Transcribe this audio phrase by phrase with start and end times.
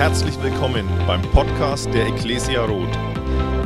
[0.00, 2.96] Herzlich willkommen beim Podcast der Ecclesia Roth.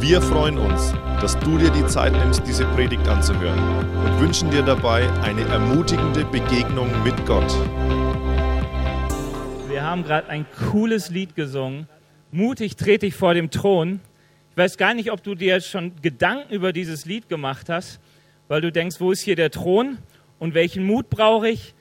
[0.00, 3.56] Wir freuen uns, dass du dir die Zeit nimmst, diese Predigt anzuhören
[4.04, 7.48] und wünschen dir dabei eine ermutigende Begegnung mit Gott.
[9.68, 11.86] Wir haben gerade ein cooles Lied gesungen.
[12.32, 14.00] Mutig trete ich vor dem Thron.
[14.50, 18.00] Ich weiß gar nicht, ob du dir schon Gedanken über dieses Lied gemacht hast,
[18.48, 19.98] weil du denkst, wo ist hier der Thron
[20.40, 21.74] und welchen Mut brauche ich?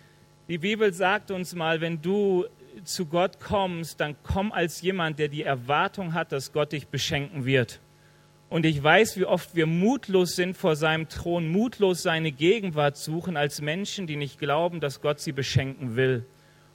[0.47, 2.45] Die Bibel sagt uns mal, wenn du
[2.83, 7.45] zu Gott kommst, dann komm als jemand, der die Erwartung hat, dass Gott dich beschenken
[7.45, 7.79] wird.
[8.49, 13.35] Und ich weiß, wie oft wir mutlos sind vor seinem Thron, mutlos seine Gegenwart suchen
[13.35, 16.25] als Menschen, die nicht glauben, dass Gott sie beschenken will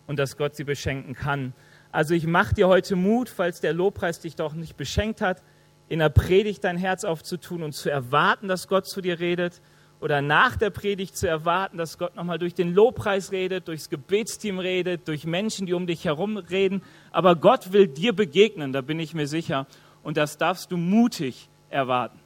[0.06, 1.52] und dass Gott sie beschenken kann.
[1.92, 5.42] Also ich mache dir heute Mut, falls der Lobpreis dich doch nicht beschenkt hat,
[5.88, 9.60] in der Predigt dein Herz aufzutun und zu erwarten, dass Gott zu dir redet
[10.00, 14.58] oder nach der Predigt zu erwarten, dass Gott nochmal durch den Lobpreis redet, durchs Gebetsteam
[14.58, 16.82] redet, durch Menschen, die um dich herum reden.
[17.10, 19.66] Aber Gott will dir begegnen, da bin ich mir sicher.
[20.02, 22.18] Und das darfst du mutig erwarten.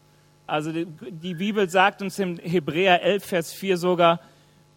[0.47, 4.21] Also die Bibel sagt uns im Hebräer 11, Vers 4 sogar,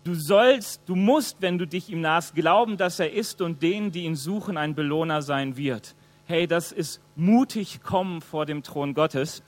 [0.05, 3.91] du sollst, du musst, wenn du dich ihm nahst, glauben, dass er ist und denen,
[3.91, 5.95] die ihn suchen, ein Belohner sein wird.
[6.27, 9.43] Hey, das ist mutig kommen vor dem Thron Gottes.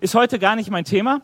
[0.00, 1.22] Ist heute gar nicht mein Thema.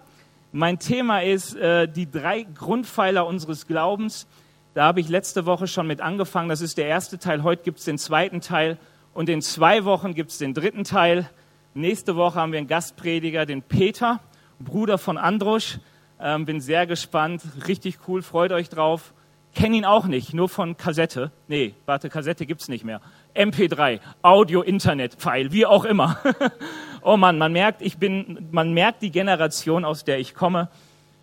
[0.57, 4.29] Mein Thema ist äh, die drei Grundpfeiler unseres Glaubens.
[4.73, 6.49] Da habe ich letzte Woche schon mit angefangen.
[6.49, 7.43] Das ist der erste Teil.
[7.43, 8.79] Heute gibt es den zweiten Teil.
[9.15, 11.29] Und in zwei Wochen gibt es den dritten Teil.
[11.75, 14.21] Nächste Woche haben wir einen Gastprediger, den Peter,
[14.61, 15.81] Bruder von Androsch.
[16.21, 17.43] Ähm, bin sehr gespannt.
[17.67, 18.23] Richtig cool.
[18.23, 19.13] Freut euch drauf.
[19.57, 21.33] Kenne ihn auch nicht, nur von Kassette.
[21.49, 23.01] Nee, warte, Kassette gibt's nicht mehr.
[23.35, 26.19] MP3, Audio, Internet, Pfeil, wie auch immer.
[27.03, 30.69] oh Mann, man merkt, ich bin, man merkt die Generation, aus der ich komme.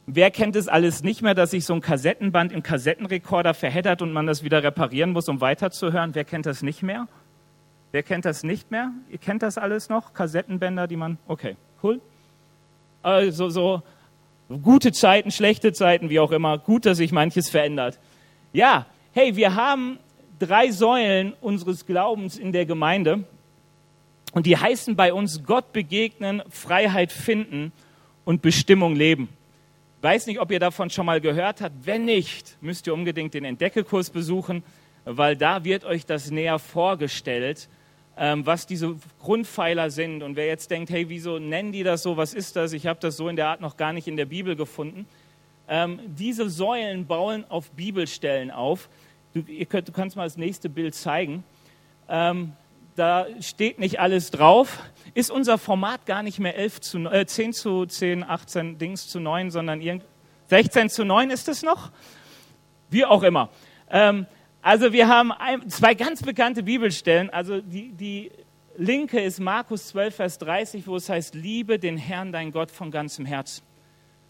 [0.08, 4.12] Wer kennt es alles nicht mehr, dass sich so ein Kassettenband im Kassettenrekorder verheddert und
[4.12, 6.14] man das wieder reparieren muss, um weiterzuhören?
[6.14, 7.08] Wer kennt das nicht mehr?
[7.92, 8.92] Wer kennt das nicht mehr?
[9.10, 10.14] Ihr kennt das alles noch?
[10.14, 12.02] Kassettenbänder, die man, okay, cool.
[13.04, 13.84] Also so
[14.62, 16.58] gute Zeiten, schlechte Zeiten, wie auch immer.
[16.58, 18.00] Gut, dass sich manches verändert.
[18.54, 20.00] Ja, hey, wir haben
[20.42, 23.24] drei Säulen unseres Glaubens in der Gemeinde
[24.34, 27.72] und die heißen bei uns Gott begegnen, Freiheit finden
[28.26, 29.30] und Bestimmung leben.
[29.98, 31.86] Ich weiß nicht, ob ihr davon schon mal gehört habt.
[31.86, 34.64] Wenn nicht, müsst ihr unbedingt den Entdeckekurs besuchen,
[35.06, 37.70] weil da wird euch das näher vorgestellt,
[38.18, 40.24] ähm, was diese Grundpfeiler sind.
[40.24, 42.18] Und wer jetzt denkt, hey, wieso nennen die das so?
[42.18, 42.74] Was ist das?
[42.74, 45.06] Ich habe das so in der Art noch gar nicht in der Bibel gefunden.
[45.70, 48.90] Ähm, diese Säulen bauen auf Bibelstellen auf.
[49.34, 51.44] Du, könnt, du kannst mal das nächste Bild zeigen.
[52.10, 52.54] Ähm,
[52.96, 54.80] da steht nicht alles drauf.
[55.14, 59.20] Ist unser Format gar nicht mehr 11 zu, äh, 10 zu 10, 18 Dings zu
[59.20, 60.04] 9, sondern irgend,
[60.48, 61.92] 16 zu 9 ist es noch?
[62.90, 63.50] Wie auch immer.
[63.90, 64.26] Ähm,
[64.62, 67.30] also wir haben ein, zwei ganz bekannte Bibelstellen.
[67.30, 68.32] Also die, die
[68.76, 72.92] linke ist Markus 12, Vers 30, wo es heißt, liebe den Herrn, dein Gott von
[72.92, 73.64] ganzem Herzen.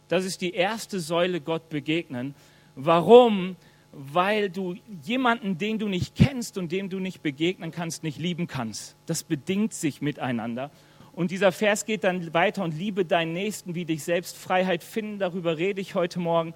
[0.10, 2.36] Das ist die erste Säule, Gott begegnen.
[2.76, 3.56] Warum?
[3.92, 8.48] Weil du jemanden, den du nicht kennst und dem du nicht begegnen kannst, nicht lieben
[8.48, 8.96] kannst.
[9.06, 10.72] Das bedingt sich miteinander.
[11.14, 14.38] Und dieser Vers geht dann weiter und liebe deinen Nächsten wie dich selbst.
[14.38, 16.54] Freiheit finden, darüber rede ich heute Morgen.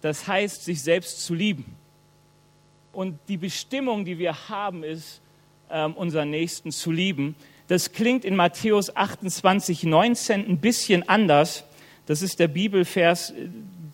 [0.00, 1.64] Das heißt, sich selbst zu lieben.
[2.92, 5.20] Und die Bestimmung, die wir haben, ist,
[5.70, 7.34] ähm, unseren Nächsten zu lieben.
[7.68, 11.64] Das klingt in Matthäus 28, 19 ein bisschen anders.
[12.06, 13.34] Das ist der Bibelvers,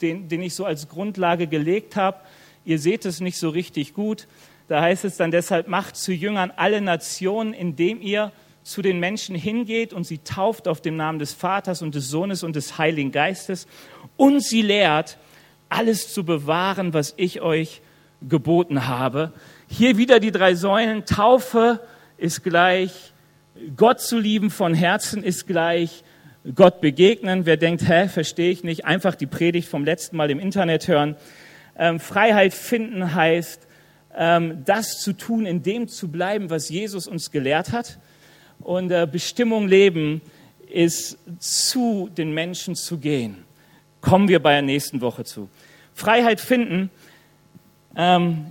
[0.00, 2.18] den, den ich so als Grundlage gelegt habe.
[2.64, 4.26] Ihr seht es nicht so richtig gut.
[4.68, 9.34] Da heißt es dann deshalb, macht zu Jüngern alle Nationen, indem ihr zu den Menschen
[9.34, 13.10] hingeht und sie tauft auf dem Namen des Vaters und des Sohnes und des Heiligen
[13.10, 13.66] Geistes
[14.16, 15.18] und sie lehrt,
[15.68, 17.82] alles zu bewahren, was ich euch
[18.20, 19.32] geboten habe.
[19.68, 21.04] Hier wieder die drei Säulen.
[21.06, 21.80] Taufe
[22.18, 23.12] ist gleich
[23.76, 26.04] Gott zu lieben von Herzen ist gleich
[26.54, 27.46] Gott begegnen.
[27.46, 31.16] Wer denkt, hä, verstehe ich nicht, einfach die Predigt vom letzten Mal im Internet hören.
[31.76, 33.66] Ähm, Freiheit finden heißt,
[34.16, 37.98] ähm, das zu tun, in dem zu bleiben, was Jesus uns gelehrt hat.
[38.60, 40.20] Und äh, Bestimmung leben
[40.68, 43.44] ist zu den Menschen zu gehen.
[44.00, 45.48] Kommen wir bei der nächsten Woche zu.
[45.94, 46.90] Freiheit finden.
[47.96, 48.46] Ähm,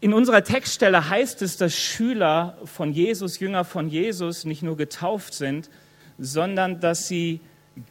[0.00, 5.34] in unserer Textstelle heißt es, dass Schüler von Jesus, Jünger von Jesus nicht nur getauft
[5.34, 5.70] sind,
[6.18, 7.40] sondern dass sie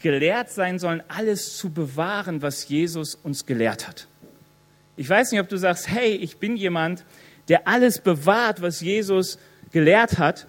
[0.01, 4.07] gelehrt sein sollen, alles zu bewahren, was Jesus uns gelehrt hat.
[4.97, 7.03] Ich weiß nicht, ob du sagst, hey, ich bin jemand,
[7.49, 9.37] der alles bewahrt, was Jesus
[9.71, 10.47] gelehrt hat.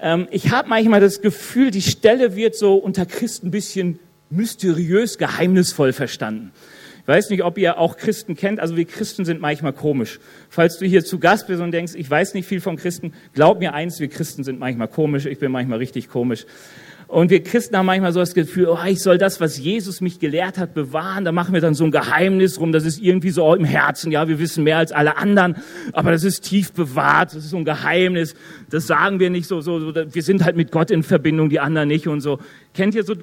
[0.00, 3.98] Ähm, ich habe manchmal das Gefühl, die Stelle wird so unter Christen ein bisschen
[4.28, 6.52] mysteriös, geheimnisvoll verstanden.
[7.06, 8.58] Ich weiß nicht, ob ihr auch Christen kennt.
[8.58, 10.18] Also wir Christen sind manchmal komisch.
[10.50, 13.60] Falls du hier zu Gast bist und denkst, ich weiß nicht viel von Christen, glaub
[13.60, 15.24] mir eins, wir Christen sind manchmal komisch.
[15.24, 16.46] Ich bin manchmal richtig komisch.
[17.08, 20.18] Und wir Christen haben manchmal so das Gefühl, oh, ich soll das, was Jesus mich
[20.18, 21.24] gelehrt hat, bewahren.
[21.24, 22.72] Da machen wir dann so ein Geheimnis rum.
[22.72, 24.10] Das ist irgendwie so im Herzen.
[24.10, 25.56] Ja, wir wissen mehr als alle anderen,
[25.92, 27.30] aber das ist tief bewahrt.
[27.30, 28.34] Das ist so ein Geheimnis.
[28.70, 29.94] Das sagen wir nicht so, so, so.
[29.94, 32.40] Wir sind halt mit Gott in Verbindung, die anderen nicht und so.
[32.74, 33.14] Kennt ihr so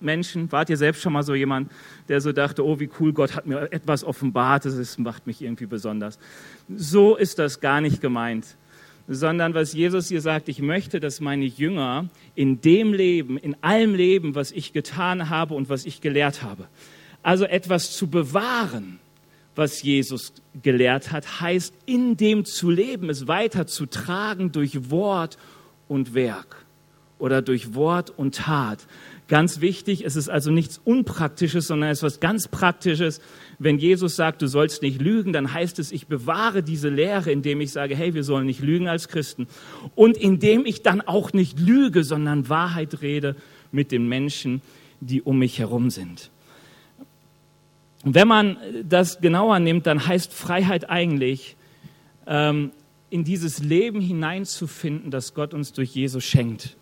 [0.00, 0.52] Menschen?
[0.52, 1.70] Wart ihr selbst schon mal so jemand,
[2.08, 4.66] der so dachte, oh, wie cool, Gott hat mir etwas offenbart.
[4.66, 6.18] Das macht mich irgendwie besonders.
[6.76, 8.56] So ist das gar nicht gemeint
[9.06, 13.94] sondern was Jesus hier sagt, ich möchte, dass meine Jünger in dem Leben, in allem
[13.94, 16.66] Leben, was ich getan habe und was ich gelehrt habe,
[17.22, 18.98] also etwas zu bewahren,
[19.54, 25.38] was Jesus gelehrt hat, heißt in dem zu leben, es weiter zu tragen durch Wort
[25.86, 26.64] und Werk
[27.18, 28.86] oder durch Wort und Tat.
[29.28, 33.20] Ganz wichtig, es ist also nichts Unpraktisches, sondern es ist was ganz Praktisches.
[33.64, 37.62] Wenn Jesus sagt, du sollst nicht lügen, dann heißt es, ich bewahre diese Lehre, indem
[37.62, 39.48] ich sage, hey, wir sollen nicht lügen als Christen.
[39.94, 43.36] Und indem ich dann auch nicht lüge, sondern Wahrheit rede
[43.72, 44.60] mit den Menschen,
[45.00, 46.30] die um mich herum sind.
[48.04, 51.56] Und wenn man das genauer nimmt, dann heißt Freiheit eigentlich,
[52.26, 52.70] ähm,
[53.08, 56.76] in dieses Leben hineinzufinden, das Gott uns durch Jesus schenkt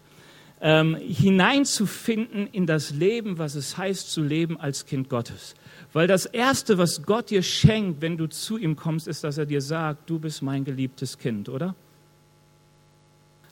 [0.63, 5.55] ähm, hineinzufinden in das Leben, was es heißt zu leben als Kind Gottes.
[5.93, 9.45] Weil das Erste, was Gott dir schenkt, wenn du zu ihm kommst, ist, dass er
[9.45, 11.75] dir sagt, du bist mein geliebtes Kind, oder?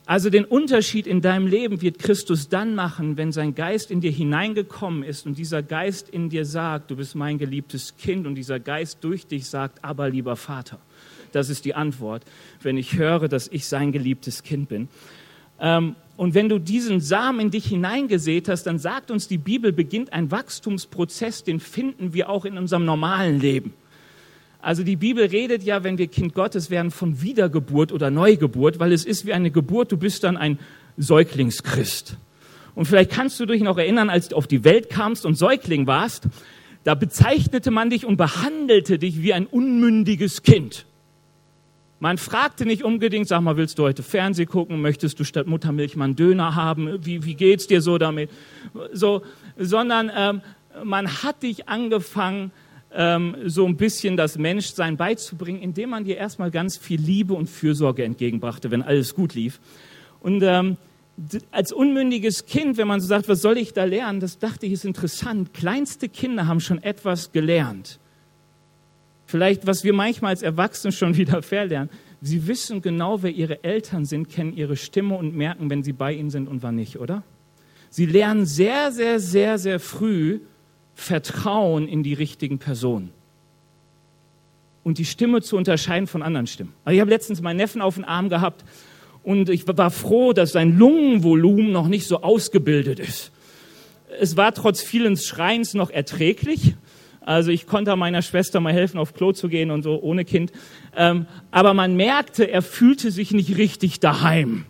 [0.05, 4.11] Also den Unterschied in deinem Leben wird Christus dann machen, wenn sein Geist in dir
[4.11, 8.59] hineingekommen ist und dieser Geist in dir sagt, du bist mein geliebtes Kind und dieser
[8.59, 10.79] Geist durch dich sagt, aber lieber Vater.
[11.33, 12.23] Das ist die Antwort,
[12.61, 14.87] wenn ich höre, dass ich sein geliebtes Kind bin.
[15.59, 19.73] Ähm, und wenn du diesen Samen in dich hineingesät hast, dann sagt uns die Bibel,
[19.73, 23.73] beginnt ein Wachstumsprozess, den finden wir auch in unserem normalen Leben.
[24.61, 28.93] Also die Bibel redet ja, wenn wir Kind Gottes werden, von Wiedergeburt oder Neugeburt, weil
[28.93, 30.59] es ist wie eine Geburt, du bist dann ein
[30.95, 32.17] Säuglingschrist.
[32.75, 35.87] Und vielleicht kannst du dich noch erinnern, als du auf die Welt kamst und Säugling
[35.87, 36.27] warst,
[36.83, 40.85] da bezeichnete man dich und behandelte dich wie ein unmündiges Kind.
[42.01, 44.81] Man fragte nicht unbedingt, sag mal, willst du heute Fernseh gucken?
[44.81, 47.05] Möchtest du statt Muttermilch mal einen Döner haben?
[47.05, 48.31] Wie, wie geht's dir so damit?
[48.91, 49.21] So,
[49.55, 50.41] sondern ähm,
[50.83, 52.49] man hat dich angefangen,
[52.91, 57.47] ähm, so ein bisschen das Menschsein beizubringen, indem man dir erstmal ganz viel Liebe und
[57.47, 59.59] Fürsorge entgegenbrachte, wenn alles gut lief.
[60.21, 60.77] Und ähm,
[61.51, 64.71] als unmündiges Kind, wenn man so sagt, was soll ich da lernen, das dachte ich,
[64.71, 65.53] ist interessant.
[65.53, 67.99] Kleinste Kinder haben schon etwas gelernt.
[69.31, 71.89] Vielleicht, was wir manchmal als Erwachsene schon wieder verlernen.
[72.21, 76.13] Sie wissen genau, wer ihre Eltern sind, kennen ihre Stimme und merken, wenn sie bei
[76.13, 77.23] ihnen sind und wann nicht, oder?
[77.89, 80.41] Sie lernen sehr, sehr, sehr, sehr früh
[80.95, 83.11] Vertrauen in die richtigen Personen.
[84.83, 86.73] Und die Stimme zu unterscheiden von anderen Stimmen.
[86.83, 88.65] Also ich habe letztens meinen Neffen auf den Arm gehabt
[89.23, 93.31] und ich war froh, dass sein Lungenvolumen noch nicht so ausgebildet ist.
[94.19, 96.75] Es war trotz vielen Schreins noch erträglich,
[97.21, 100.51] also ich konnte meiner Schwester mal helfen, auf Klo zu gehen und so ohne Kind.
[100.95, 104.65] Ähm, aber man merkte, er fühlte sich nicht richtig daheim.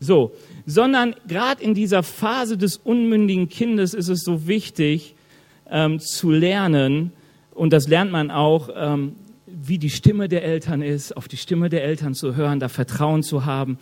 [0.00, 0.32] So,
[0.66, 5.14] sondern gerade in dieser Phase des unmündigen Kindes ist es so wichtig
[5.70, 7.12] ähm, zu lernen,
[7.54, 9.14] und das lernt man auch, ähm,
[9.46, 13.22] wie die Stimme der Eltern ist, auf die Stimme der Eltern zu hören, da Vertrauen
[13.22, 13.78] zu haben.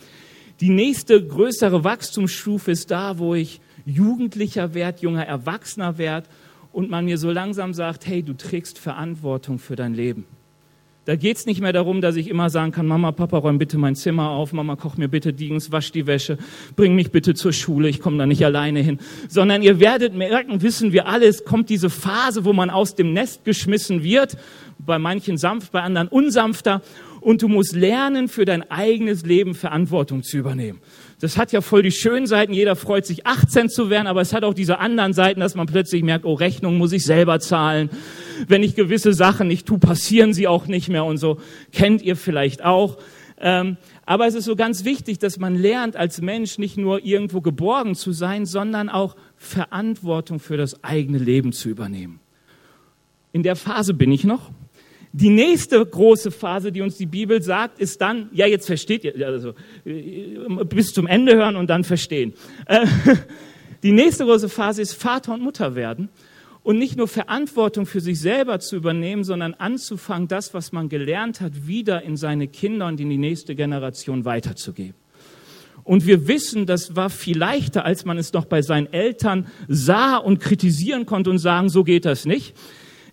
[0.61, 6.27] Die nächste größere Wachstumsstufe ist da, wo ich Jugendlicher werde, junger Erwachsener werde
[6.73, 10.25] und man mir so langsam sagt, hey, du trägst Verantwortung für dein Leben.
[11.05, 13.93] Da geht's nicht mehr darum, dass ich immer sagen kann, Mama, Papa, räum bitte mein
[13.93, 16.37] Zimmer auf, Mama, koch mir bitte Dings, wasch die Wäsche,
[16.77, 18.99] bring mich bitte zur Schule, ich komme da nicht alleine hin.
[19.27, 23.11] Sondern ihr werdet merken, wissen wir alle, es kommt diese Phase, wo man aus dem
[23.11, 24.37] Nest geschmissen wird,
[24.79, 26.81] bei manchen sanft, bei anderen unsanfter,
[27.19, 30.79] und du musst lernen, für dein eigenes Leben Verantwortung zu übernehmen.
[31.23, 32.51] Das hat ja voll die schönen Seiten.
[32.51, 35.67] Jeder freut sich, 18 zu werden, aber es hat auch diese anderen Seiten, dass man
[35.67, 37.89] plötzlich merkt, oh, Rechnung muss ich selber zahlen.
[38.49, 41.39] Wenn ich gewisse Sachen nicht tue, passieren sie auch nicht mehr und so.
[41.71, 42.97] Kennt ihr vielleicht auch.
[43.39, 47.39] Ähm, aber es ist so ganz wichtig, dass man lernt, als Mensch nicht nur irgendwo
[47.39, 52.19] geborgen zu sein, sondern auch Verantwortung für das eigene Leben zu übernehmen.
[53.31, 54.51] In der Phase bin ich noch.
[55.15, 59.27] Die nächste große Phase, die uns die Bibel sagt, ist dann, ja, jetzt versteht ihr,
[59.27, 59.53] also
[59.85, 62.33] bis zum Ende hören und dann verstehen.
[62.65, 62.87] Äh,
[63.83, 66.09] die nächste große Phase ist Vater und Mutter werden
[66.63, 71.41] und nicht nur Verantwortung für sich selber zu übernehmen, sondern anzufangen, das, was man gelernt
[71.41, 74.95] hat, wieder in seine Kinder und in die nächste Generation weiterzugeben.
[75.83, 80.17] Und wir wissen, das war viel leichter, als man es noch bei seinen Eltern sah
[80.17, 82.55] und kritisieren konnte und sagen, so geht das nicht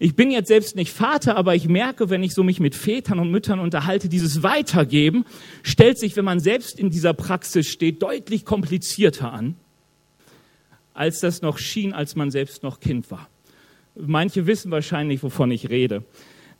[0.02, 3.18] Ich bin jetzt selbst nicht Vater, aber ich merke, wenn ich so mich mit Vätern
[3.18, 5.26] und Müttern unterhalte, dieses Weitergeben
[5.62, 9.56] stellt sich, wenn man selbst in dieser Praxis steht, deutlich komplizierter an,
[10.94, 13.28] als das noch schien, als man selbst noch Kind war.
[13.94, 16.02] Manche wissen wahrscheinlich, wovon ich rede.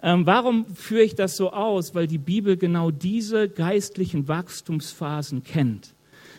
[0.03, 1.95] Ähm, warum führe ich das so aus?
[1.95, 5.95] Weil die Bibel genau diese geistlichen Wachstumsphasen kennt.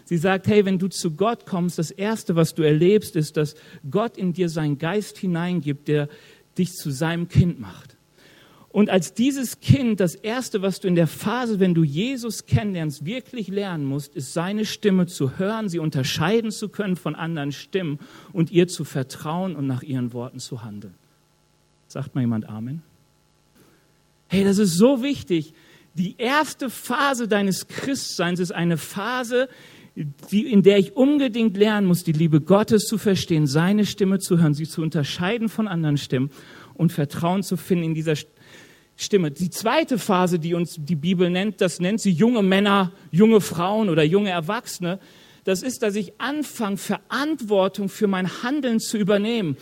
[0.05, 3.55] Sie sagt, hey, wenn du zu Gott kommst, das Erste, was du erlebst, ist, dass
[3.89, 6.09] Gott in dir seinen Geist hineingibt, der
[6.57, 7.97] dich zu seinem Kind macht.
[8.69, 13.05] Und als dieses Kind, das Erste, was du in der Phase, wenn du Jesus kennenlernst,
[13.05, 17.99] wirklich lernen musst, ist seine Stimme zu hören, sie unterscheiden zu können von anderen Stimmen
[18.31, 20.93] und ihr zu vertrauen und nach ihren Worten zu handeln.
[21.87, 22.81] Sagt mal jemand Amen?
[24.29, 25.53] Hey, das ist so wichtig.
[25.95, 29.49] Die erste Phase deines Christseins ist eine Phase,
[29.95, 34.53] in der ich unbedingt lernen muss, die Liebe Gottes zu verstehen, seine Stimme zu hören,
[34.53, 36.31] sie zu unterscheiden von anderen Stimmen
[36.75, 38.15] und Vertrauen zu finden in dieser
[38.95, 39.31] Stimme.
[39.31, 43.89] Die zweite Phase, die uns die Bibel nennt, das nennt sie junge Männer, junge Frauen
[43.89, 44.99] oder junge Erwachsene.
[45.43, 49.57] Das ist, dass ich anfange, Verantwortung für mein Handeln zu übernehmen.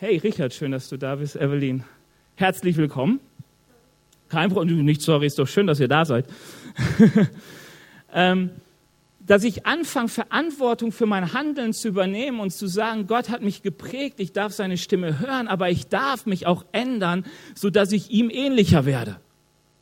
[0.00, 1.84] Hey, Richard, schön, dass du da bist, Evelyn.
[2.34, 3.20] Herzlich willkommen.
[4.28, 6.26] Kein Problem, nicht sorry, ist doch schön, dass ihr da seid.
[8.12, 8.50] ähm,
[9.26, 13.62] dass ich anfange, Verantwortung für mein Handeln zu übernehmen und zu sagen, Gott hat mich
[13.62, 18.10] geprägt, ich darf seine Stimme hören, aber ich darf mich auch ändern, so dass ich
[18.10, 19.16] ihm ähnlicher werde.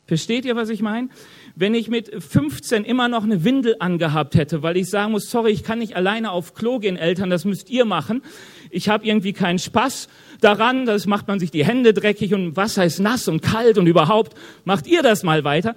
[0.05, 1.07] Versteht ihr, was ich meine?
[1.55, 5.51] Wenn ich mit 15 immer noch eine Windel angehabt hätte, weil ich sagen muss, sorry,
[5.51, 8.21] ich kann nicht alleine auf Klo gehen, Eltern, das müsst ihr machen.
[8.69, 10.09] Ich habe irgendwie keinen Spaß
[10.41, 13.87] daran, das macht man sich die Hände dreckig und Wasser ist nass und kalt und
[13.87, 15.75] überhaupt, macht ihr das mal weiter,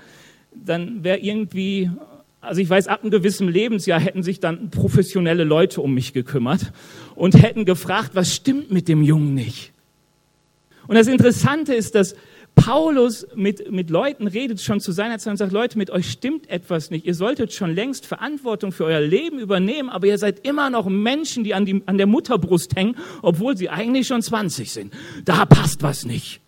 [0.53, 1.91] dann wäre irgendwie
[2.47, 6.73] also ich weiß, ab einem gewissen Lebensjahr hätten sich dann professionelle Leute um mich gekümmert
[7.15, 9.73] und hätten gefragt, was stimmt mit dem Jungen nicht?
[10.87, 12.15] Und das Interessante ist, dass
[12.55, 16.49] Paulus mit, mit Leuten redet schon zu seiner Zeit und sagt, Leute, mit euch stimmt
[16.49, 17.05] etwas nicht.
[17.05, 21.45] Ihr solltet schon längst Verantwortung für euer Leben übernehmen, aber ihr seid immer noch Menschen,
[21.45, 24.95] die an, die an der Mutterbrust hängen, obwohl sie eigentlich schon 20 sind.
[25.25, 26.41] Da passt was nicht.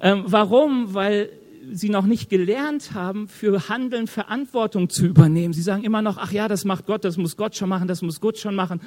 [0.00, 0.94] Ähm, warum?
[0.94, 1.28] Weil
[1.72, 5.52] sie noch nicht gelernt haben, für Handeln Verantwortung zu übernehmen.
[5.52, 8.02] Sie sagen immer noch, ach ja, das macht Gott, das muss Gott schon machen, das
[8.02, 8.80] muss Gott schon machen.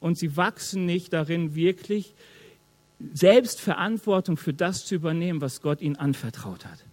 [0.00, 2.14] Und sie wachsen nicht darin, wirklich
[3.12, 6.84] selbst Verantwortung für das zu übernehmen, was Gott ihnen anvertraut hat.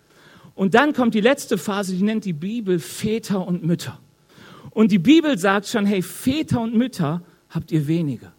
[0.53, 3.99] Und dann kommt die letzte Phase, die nennt die Bibel Väter und Mütter.
[4.71, 8.33] Und die Bibel sagt schon, hey, Väter und Mütter habt ihr weniger.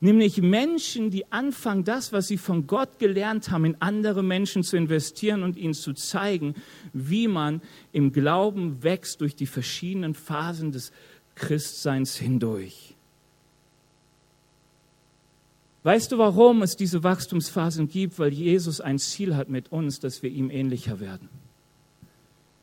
[0.00, 4.76] Nämlich Menschen, die anfangen, das, was sie von Gott gelernt haben, in andere Menschen zu
[4.76, 6.54] investieren und ihnen zu zeigen,
[6.92, 7.62] wie man
[7.92, 10.92] im Glauben wächst durch die verschiedenen Phasen des
[11.34, 12.94] Christseins hindurch.
[15.84, 18.18] Weißt du, warum es diese Wachstumsphasen gibt?
[18.18, 21.28] Weil Jesus ein Ziel hat mit uns, dass wir ihm ähnlicher werden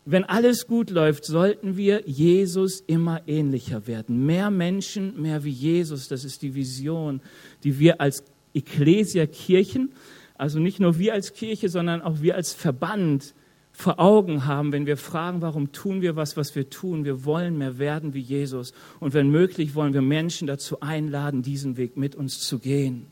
[0.06, 4.26] wenn alles gut läuft, sollten wir Jesus immer ähnlicher werden.
[4.26, 7.22] Mehr Menschen, mehr wie Jesus, das ist die Vision,
[7.64, 9.94] die wir als Ecclesia Kirchen,
[10.36, 13.34] also nicht nur wir als Kirche, sondern auch wir als Verband
[13.72, 17.06] vor Augen haben, wenn wir fragen, warum tun wir was, was wir tun.
[17.06, 18.74] Wir wollen mehr werden wie Jesus.
[19.00, 23.08] Und wenn möglich, wollen wir Menschen dazu einladen, diesen Weg mit uns zu gehen.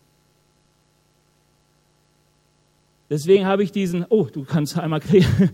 [3.10, 5.50] Deswegen habe ich diesen, oh, du kannst einmal klären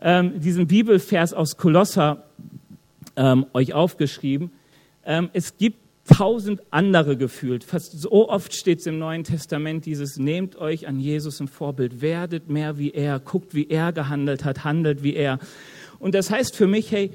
[0.00, 2.24] ähm, diesen Bibelvers aus Kolosser
[3.16, 4.50] ähm, euch aufgeschrieben.
[5.04, 5.78] Ähm, es gibt
[6.08, 7.64] tausend andere gefühlt.
[7.64, 12.00] Fast so oft steht es im Neuen Testament dieses, nehmt euch an Jesus ein Vorbild,
[12.00, 15.38] werdet mehr wie er, guckt, wie er gehandelt hat, handelt wie er.
[15.98, 17.12] Und das heißt für mich, hey,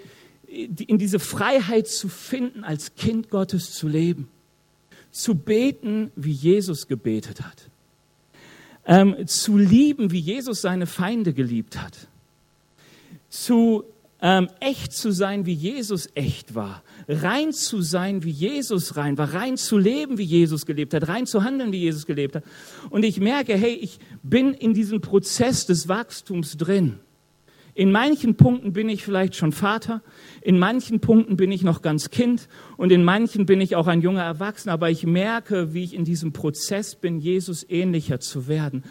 [0.48, 4.28] in diese Freiheit zu finden, als Kind Gottes zu leben,
[5.10, 7.70] zu beten, wie Jesus gebetet hat,
[8.86, 12.08] ähm, zu lieben, wie Jesus seine Feinde geliebt hat,
[13.34, 13.86] zu
[14.22, 19.34] ähm, echt zu sein, wie Jesus echt war, rein zu sein, wie Jesus rein war,
[19.34, 22.44] rein zu leben, wie Jesus gelebt hat, rein zu handeln, wie Jesus gelebt hat.
[22.90, 27.00] Und ich merke, hey, ich bin in diesem Prozess des Wachstums drin.
[27.74, 30.04] In manchen Punkten bin ich vielleicht schon Vater,
[30.42, 32.48] in manchen Punkten bin ich noch ganz Kind
[32.78, 36.06] und in manchen bin ich auch ein junger Erwachsener, aber ich merke, wie ich in
[36.06, 38.84] diesem Prozess bin, Jesus ähnlicher zu werden.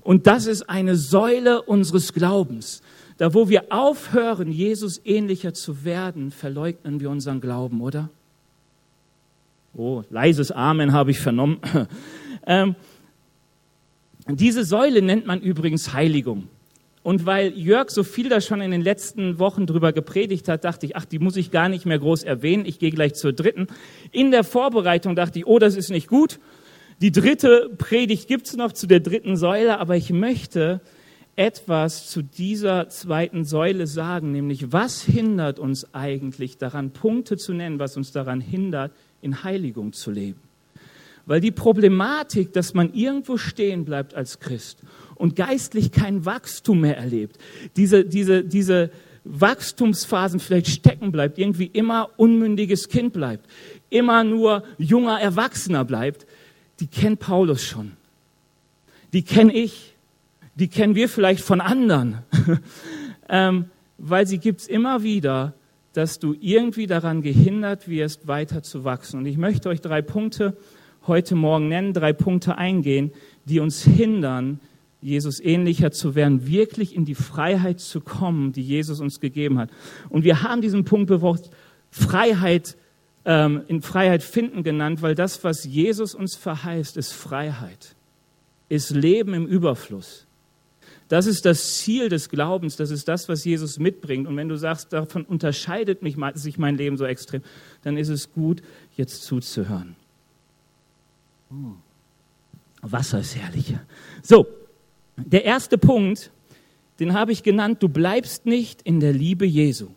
[0.00, 2.80] Und das ist eine Säule unseres Glaubens.
[3.20, 8.08] Da, wo wir aufhören, Jesus ähnlicher zu werden, verleugnen wir unseren Glauben, oder?
[9.74, 11.58] Oh, leises Amen habe ich vernommen.
[12.46, 12.76] ähm,
[14.26, 16.48] diese Säule nennt man übrigens Heiligung.
[17.02, 20.86] Und weil Jörg so viel da schon in den letzten Wochen drüber gepredigt hat, dachte
[20.86, 22.64] ich, ach, die muss ich gar nicht mehr groß erwähnen.
[22.64, 23.66] Ich gehe gleich zur dritten.
[24.12, 26.40] In der Vorbereitung dachte ich, oh, das ist nicht gut.
[27.02, 30.80] Die dritte Predigt gibt's noch zu der dritten Säule, aber ich möchte
[31.40, 37.78] etwas zu dieser zweiten Säule sagen, nämlich was hindert uns eigentlich daran, Punkte zu nennen,
[37.78, 38.92] was uns daran hindert,
[39.22, 40.38] in Heiligung zu leben.
[41.24, 44.80] Weil die Problematik, dass man irgendwo stehen bleibt als Christ
[45.14, 47.38] und geistlich kein Wachstum mehr erlebt,
[47.74, 48.90] diese, diese, diese
[49.24, 53.48] Wachstumsphasen vielleicht stecken bleibt, irgendwie immer unmündiges Kind bleibt,
[53.88, 56.26] immer nur junger Erwachsener bleibt,
[56.80, 57.92] die kennt Paulus schon.
[59.14, 59.94] Die kenne ich.
[60.54, 62.18] Die kennen wir vielleicht von anderen.
[63.28, 63.66] ähm,
[63.98, 65.54] weil sie gibt's immer wieder,
[65.92, 69.18] dass du irgendwie daran gehindert wirst, weiter zu wachsen.
[69.18, 70.56] Und ich möchte euch drei Punkte
[71.06, 73.12] heute Morgen nennen, drei Punkte eingehen,
[73.44, 74.60] die uns hindern,
[75.02, 79.70] Jesus ähnlicher zu werden, wirklich in die Freiheit zu kommen, die Jesus uns gegeben hat.
[80.10, 81.50] Und wir haben diesen Punkt bewusst
[81.90, 82.76] Freiheit
[83.24, 87.96] ähm, in Freiheit finden genannt, weil das, was Jesus uns verheißt, ist Freiheit,
[88.68, 90.26] ist Leben im Überfluss.
[91.10, 94.28] Das ist das Ziel des Glaubens, das ist das, was Jesus mitbringt.
[94.28, 97.42] Und wenn du sagst, davon unterscheidet mich, sich mein Leben so extrem,
[97.82, 98.62] dann ist es gut,
[98.96, 99.96] jetzt zuzuhören.
[101.48, 101.74] Hm.
[102.82, 103.74] Wasser ist herrlich.
[104.22, 104.46] So,
[105.16, 106.30] der erste Punkt,
[107.00, 109.88] den habe ich genannt, du bleibst nicht in der Liebe Jesu.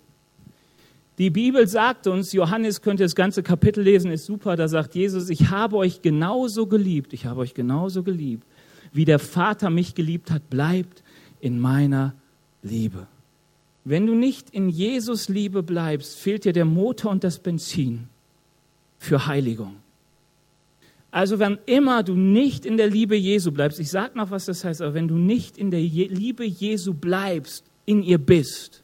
[1.20, 5.30] Die Bibel sagt uns, Johannes könnte das ganze Kapitel lesen, ist super, da sagt Jesus,
[5.30, 8.48] ich habe euch genauso geliebt, ich habe euch genauso geliebt,
[8.94, 11.03] wie der Vater mich geliebt hat, bleibt
[11.44, 12.16] in meiner
[12.62, 13.06] Liebe.
[13.84, 18.08] Wenn du nicht in Jesus Liebe bleibst, fehlt dir der Motor und das Benzin
[18.98, 19.76] für Heiligung.
[21.12, 24.64] Also wenn immer du nicht in der Liebe Jesu bleibst, ich sage noch, was das
[24.64, 28.82] heißt, aber wenn du nicht in der Liebe Jesu bleibst, in ihr bist,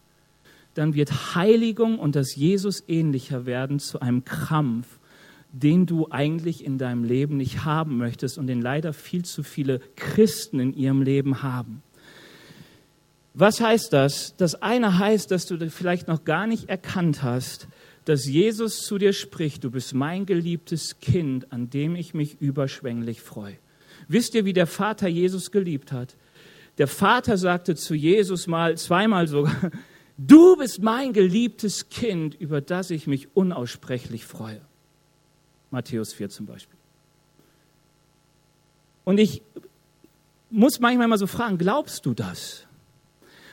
[0.73, 4.99] dann wird Heiligung und das Jesus ähnlicher werden zu einem Krampf,
[5.53, 9.79] den du eigentlich in deinem Leben nicht haben möchtest und den leider viel zu viele
[9.95, 11.81] Christen in ihrem Leben haben.
[13.39, 14.35] Was heißt das?
[14.35, 17.69] Das eine heißt, dass du vielleicht noch gar nicht erkannt hast,
[18.03, 23.21] dass Jesus zu dir spricht, du bist mein geliebtes Kind, an dem ich mich überschwänglich
[23.21, 23.55] freue.
[24.09, 26.17] Wisst ihr, wie der Vater Jesus geliebt hat?
[26.79, 29.71] Der Vater sagte zu Jesus mal, zweimal sogar,
[30.17, 34.59] Du bist mein geliebtes Kind, über das ich mich unaussprechlich freue.
[35.71, 36.77] Matthäus 4 zum Beispiel.
[39.05, 39.41] Und ich
[40.49, 42.65] muss manchmal mal so fragen, glaubst du das?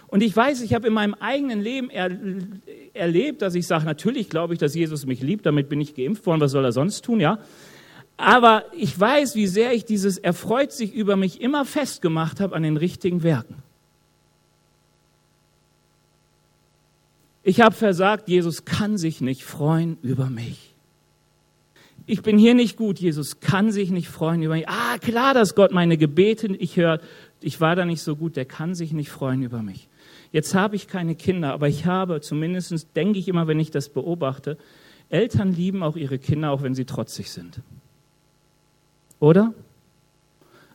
[0.09, 2.11] Und ich weiß, ich habe in meinem eigenen Leben er,
[2.95, 6.27] erlebt, dass ich sage, natürlich glaube ich, dass Jesus mich liebt, damit bin ich geimpft
[6.27, 7.39] worden, was soll er sonst tun, ja?
[8.17, 12.63] Aber ich weiß, wie sehr ich dieses erfreut sich über mich immer festgemacht habe an
[12.63, 13.57] den richtigen Werken.
[17.43, 20.75] Ich habe versagt, Jesus kann sich nicht freuen über mich.
[22.07, 24.69] Ich bin hier nicht gut, Jesus kann sich nicht freuen über mich.
[24.69, 27.01] Ah, klar, dass Gott meine Gebete ich höre.
[27.41, 29.89] Ich war da nicht so gut, der kann sich nicht freuen über mich.
[30.37, 33.89] Jetzt habe ich keine Kinder, aber ich habe, zumindest denke ich immer, wenn ich das
[33.89, 34.59] beobachte,
[35.09, 37.63] Eltern lieben auch ihre Kinder, auch wenn sie trotzig sind.
[39.19, 39.55] Oder?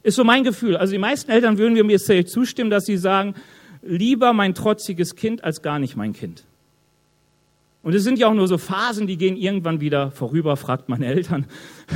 [0.02, 0.78] Ist so mein Gefühl.
[0.78, 3.36] Also die meisten Eltern würden mir zustimmen, dass sie sagen,
[3.84, 6.44] lieber mein trotziges Kind als gar nicht mein Kind.
[7.84, 11.06] Und es sind ja auch nur so Phasen, die gehen irgendwann wieder vorüber, fragt meine
[11.06, 11.46] Eltern.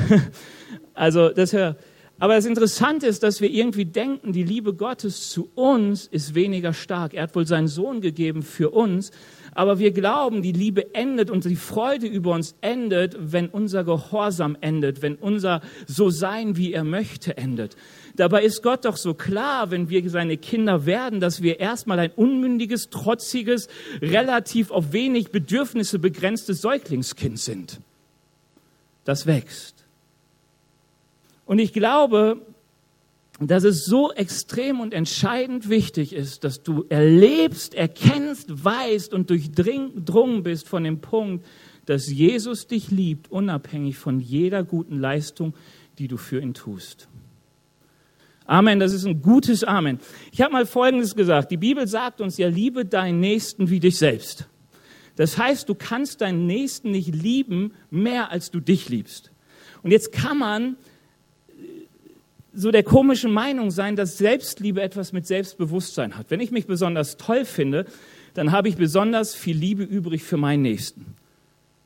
[0.93, 1.75] also das ja.
[2.17, 6.73] Aber das Interessante ist, dass wir irgendwie denken, die Liebe Gottes zu uns ist weniger
[6.73, 7.13] stark.
[7.13, 9.11] Er hat wohl seinen Sohn gegeben für uns,
[9.53, 14.57] aber wir glauben, die Liebe endet und die Freude über uns endet, wenn unser Gehorsam
[14.61, 17.75] endet, wenn unser so sein, wie er möchte, endet.
[18.15, 22.11] Dabei ist Gott doch so klar, wenn wir seine Kinder werden, dass wir erstmal ein
[22.11, 23.67] unmündiges, trotziges,
[24.01, 27.81] relativ auf wenig Bedürfnisse begrenztes Säuglingskind sind.
[29.03, 29.74] Das wächst.
[31.45, 32.41] Und ich glaube,
[33.39, 40.43] dass es so extrem und entscheidend wichtig ist, dass du erlebst, erkennst, weißt und durchdrungen
[40.43, 41.45] bist von dem Punkt,
[41.85, 45.53] dass Jesus dich liebt, unabhängig von jeder guten Leistung,
[45.99, 47.07] die du für ihn tust.
[48.47, 49.99] Amen, das ist ein gutes Amen.
[50.31, 51.51] Ich habe mal Folgendes gesagt.
[51.51, 54.47] Die Bibel sagt uns ja, liebe deinen Nächsten wie dich selbst.
[55.15, 59.31] Das heißt, du kannst deinen Nächsten nicht lieben mehr, als du dich liebst.
[59.81, 60.77] Und jetzt kann man
[62.55, 66.27] so der komischen Meinung sein, dass Selbstliebe etwas mit Selbstbewusstsein hat.
[66.29, 67.85] Wenn ich mich besonders toll finde,
[68.33, 71.15] dann habe ich besonders viel Liebe übrig für meinen Nächsten.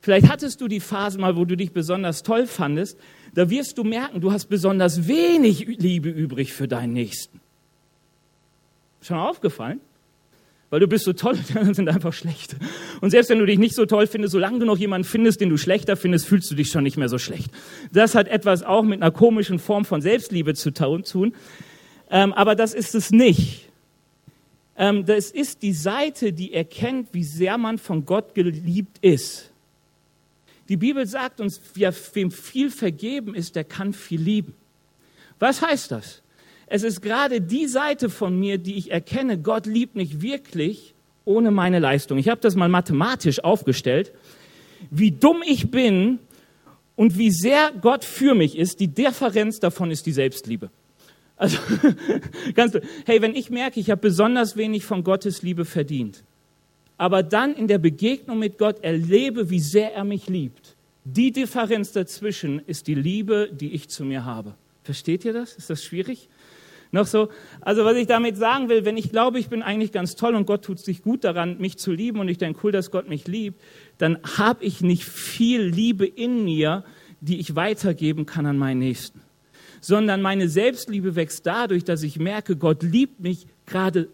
[0.01, 2.97] Vielleicht hattest du die Phase mal, wo du dich besonders toll fandest,
[3.33, 7.41] da wirst du merken, du hast besonders wenig Liebe übrig für deinen Nächsten.
[9.01, 9.81] Schon aufgefallen?
[10.69, 12.55] Weil du bist so toll, die anderen sind einfach schlecht.
[13.01, 15.49] Und selbst wenn du dich nicht so toll findest, solange du noch jemanden findest, den
[15.49, 17.51] du schlechter findest, fühlst du dich schon nicht mehr so schlecht.
[17.91, 21.33] Das hat etwas auch mit einer komischen Form von Selbstliebe zu tun.
[22.11, 23.69] Ähm, aber das ist es nicht.
[24.77, 29.51] Ähm, das ist die Seite, die erkennt, wie sehr man von Gott geliebt ist.
[30.69, 34.53] Die Bibel sagt uns, wer, wem viel vergeben ist, der kann viel lieben.
[35.39, 36.21] Was heißt das?
[36.71, 40.93] Es ist gerade die Seite von mir, die ich erkenne, Gott liebt mich wirklich
[41.25, 42.19] ohne meine Leistung.
[42.19, 44.13] Ich habe das mal mathematisch aufgestellt.
[44.91, 46.19] Wie dumm ich bin
[46.95, 50.69] und wie sehr Gott für mich ist, die Differenz davon ist die Selbstliebe.
[51.37, 51.57] Also,
[52.53, 56.23] ganz, hey, wenn ich merke, ich habe besonders wenig von Gottes Liebe verdient,
[56.97, 61.93] aber dann in der Begegnung mit Gott erlebe, wie sehr er mich liebt, die Differenz
[61.93, 64.53] dazwischen ist die Liebe, die ich zu mir habe.
[64.83, 65.53] Versteht ihr das?
[65.53, 66.29] Ist das schwierig?
[66.91, 67.29] Noch so,
[67.61, 70.47] also was ich damit sagen will, wenn ich glaube, ich bin eigentlich ganz toll und
[70.47, 73.27] Gott tut sich gut daran, mich zu lieben und ich denke, cool, dass Gott mich
[73.27, 73.61] liebt,
[73.99, 76.83] dann habe ich nicht viel Liebe in mir,
[77.21, 79.21] die ich weitergeben kann an meinen Nächsten.
[79.81, 84.07] Sondern meine Selbstliebe wächst dadurch, dass ich merke, Gott liebt mich gerade,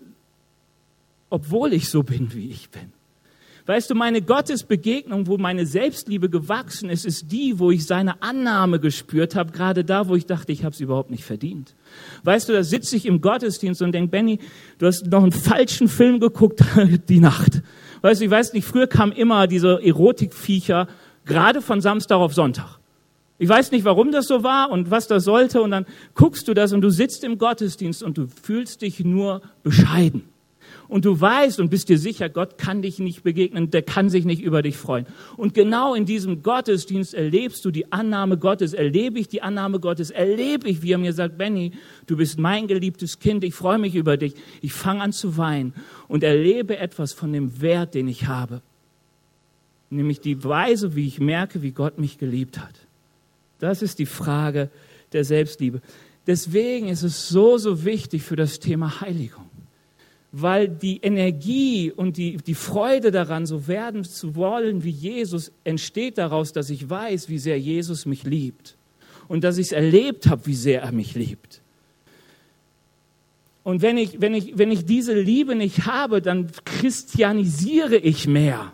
[1.30, 2.92] obwohl ich so bin, wie ich bin.
[3.68, 8.80] Weißt du, meine Gottesbegegnung, wo meine Selbstliebe gewachsen ist, ist die, wo ich seine Annahme
[8.80, 11.74] gespürt habe, gerade da, wo ich dachte, ich habe es überhaupt nicht verdient.
[12.24, 14.40] Weißt du, da sitze ich im Gottesdienst und denke, Benny,
[14.78, 16.64] du hast noch einen falschen Film geguckt
[17.10, 17.64] die Nacht.
[18.02, 20.88] Weißt du, ich weiß nicht, früher kamen immer diese Erotikviecher,
[21.26, 22.78] gerade von Samstag auf Sonntag.
[23.40, 25.62] Ich weiß nicht, warum das so war und was das sollte.
[25.64, 29.42] Und dann guckst du das und du sitzt im Gottesdienst und du fühlst dich nur
[29.64, 30.35] bescheiden
[30.88, 34.26] und du weißt und bist dir sicher, Gott kann dich nicht begegnen, der kann sich
[34.26, 35.06] nicht über dich freuen.
[35.36, 40.12] Und genau in diesem Gottesdienst erlebst du die Annahme Gottes, erlebe ich die Annahme Gottes,
[40.12, 41.72] erlebe ich, wie er mir sagt, Benny,
[42.08, 44.36] du bist mein geliebtes Kind, ich freue mich über dich.
[44.62, 45.74] Ich fange an zu weinen
[46.08, 48.62] und erlebe etwas von dem Wert, den ich habe.
[49.90, 52.74] Nämlich die Weise, wie ich merke, wie Gott mich geliebt hat.
[53.60, 54.70] Das ist die Frage
[55.14, 55.82] der Selbstliebe.
[56.28, 59.46] Deswegen ist es so, so wichtig für das Thema Heiligung
[60.38, 66.18] weil die Energie und die, die Freude daran, so werden zu wollen wie Jesus, entsteht
[66.18, 68.76] daraus, dass ich weiß, wie sehr Jesus mich liebt
[69.30, 71.62] und dass ich es erlebt habe, wie sehr er mich liebt.
[73.64, 78.74] Und wenn ich, wenn, ich, wenn ich diese Liebe nicht habe, dann christianisiere ich mehr.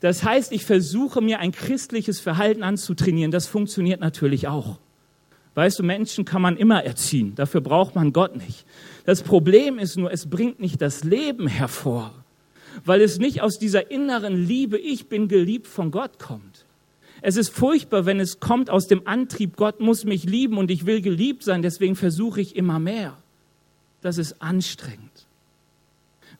[0.00, 3.30] Das heißt, ich versuche mir ein christliches Verhalten anzutrainieren.
[3.30, 4.80] Das funktioniert natürlich auch.
[5.54, 7.34] Weißt du, Menschen kann man immer erziehen.
[7.34, 8.64] Dafür braucht man Gott nicht.
[9.04, 12.14] Das Problem ist nur, es bringt nicht das Leben hervor,
[12.84, 16.64] weil es nicht aus dieser inneren Liebe, ich bin geliebt von Gott kommt.
[17.20, 20.86] Es ist furchtbar, wenn es kommt aus dem Antrieb, Gott muss mich lieben und ich
[20.86, 23.16] will geliebt sein, deswegen versuche ich immer mehr.
[24.00, 25.26] Das ist anstrengend.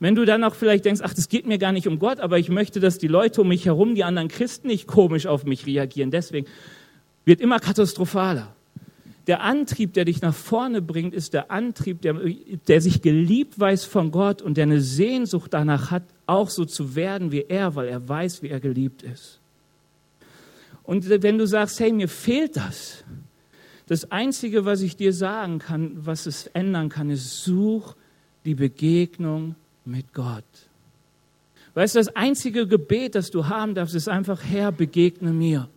[0.01, 2.39] Wenn du dann auch vielleicht denkst, ach, das geht mir gar nicht um Gott, aber
[2.39, 5.67] ich möchte, dass die Leute um mich herum, die anderen Christen nicht komisch auf mich
[5.67, 6.49] reagieren, deswegen
[7.25, 8.53] wird immer katastrophaler.
[9.27, 12.17] Der Antrieb, der dich nach vorne bringt, ist der Antrieb, der,
[12.67, 16.97] der sich geliebt weiß von Gott und der eine Sehnsucht danach hat, auch so zu
[16.97, 19.39] werden wie er, weil er weiß, wie er geliebt ist.
[20.83, 23.05] Und wenn du sagst, hey, mir fehlt das,
[23.87, 27.95] das Einzige, was ich dir sagen kann, was es ändern kann, ist, such
[28.45, 29.55] die Begegnung
[29.85, 30.45] mit Gott.
[31.75, 35.69] Weißt du, das einzige Gebet, das du haben darfst, ist einfach, Herr, begegne mir.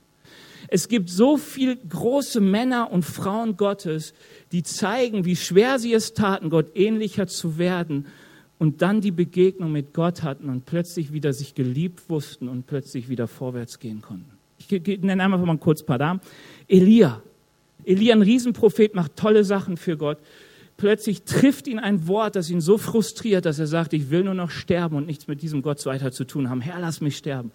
[0.68, 4.14] Es gibt so viele große Männer und Frauen Gottes,
[4.52, 8.08] die zeigen, wie schwer sie es taten, Gott ähnlicher zu werden
[8.58, 13.10] und dann die Begegnung mit Gott hatten und plötzlich wieder sich geliebt wussten und plötzlich
[13.10, 14.32] wieder vorwärts gehen konnten.
[14.58, 16.22] Ich nenne einfach mal kurz ein paar Namen.
[16.68, 17.22] Elia.
[17.84, 20.18] Elia, ein Riesenprophet, macht tolle Sachen für Gott.
[20.78, 24.34] Plötzlich trifft ihn ein Wort, das ihn so frustriert, dass er sagt, ich will nur
[24.34, 26.62] noch sterben und nichts mit diesem Gott weiter zu tun haben.
[26.62, 27.52] Herr, lass mich sterben.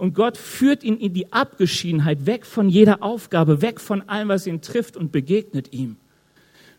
[0.00, 4.46] Und Gott führt ihn in die Abgeschiedenheit, weg von jeder Aufgabe, weg von allem, was
[4.46, 5.96] ihn trifft und begegnet ihm.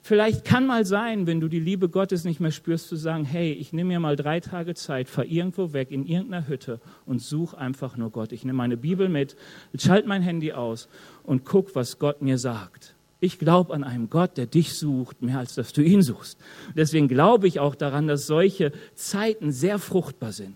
[0.01, 3.51] Vielleicht kann mal sein, wenn du die Liebe Gottes nicht mehr spürst, zu sagen, hey,
[3.51, 7.53] ich nehme mir mal drei Tage Zeit, fahr irgendwo weg in irgendeiner Hütte und such
[7.53, 8.31] einfach nur Gott.
[8.31, 9.36] Ich nehme meine Bibel mit,
[9.77, 10.89] schalte mein Handy aus
[11.21, 12.95] und guck, was Gott mir sagt.
[13.19, 16.39] Ich glaube an einen Gott, der dich sucht, mehr als dass du ihn suchst.
[16.75, 20.55] Deswegen glaube ich auch daran, dass solche Zeiten sehr fruchtbar sind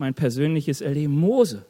[0.00, 1.14] mein persönliches Erleben.
[1.14, 1.64] Mose.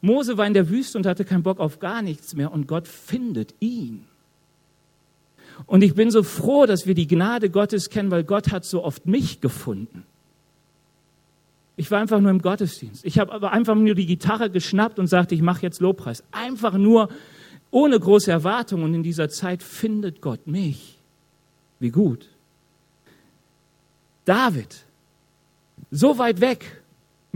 [0.00, 2.88] Mose war in der Wüste und hatte keinen Bock auf gar nichts mehr und Gott
[2.88, 4.04] findet ihn.
[5.66, 8.84] Und ich bin so froh, dass wir die Gnade Gottes kennen, weil Gott hat so
[8.84, 10.04] oft mich gefunden.
[11.76, 13.04] Ich war einfach nur im Gottesdienst.
[13.04, 16.24] Ich habe aber einfach nur die Gitarre geschnappt und sagte, ich mache jetzt Lobpreis.
[16.30, 17.10] Einfach nur
[17.70, 18.82] ohne große Erwartung.
[18.82, 20.98] Und in dieser Zeit findet Gott mich.
[21.78, 22.28] Wie gut.
[24.24, 24.84] David
[25.90, 26.82] So weit weg,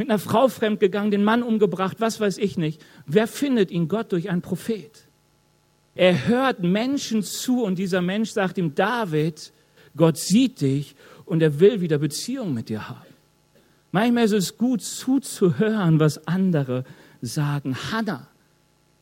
[0.00, 2.82] mit einer Frau fremdgegangen, den Mann umgebracht, was weiß ich nicht.
[3.04, 3.86] Wer findet ihn?
[3.86, 4.90] Gott durch einen Prophet.
[5.94, 9.52] Er hört Menschen zu und dieser Mensch sagt ihm, David,
[9.94, 13.12] Gott sieht dich und er will wieder Beziehung mit dir haben.
[13.92, 16.84] Manchmal ist es gut zuzuhören, was andere
[17.20, 17.76] sagen.
[17.92, 18.26] Hannah,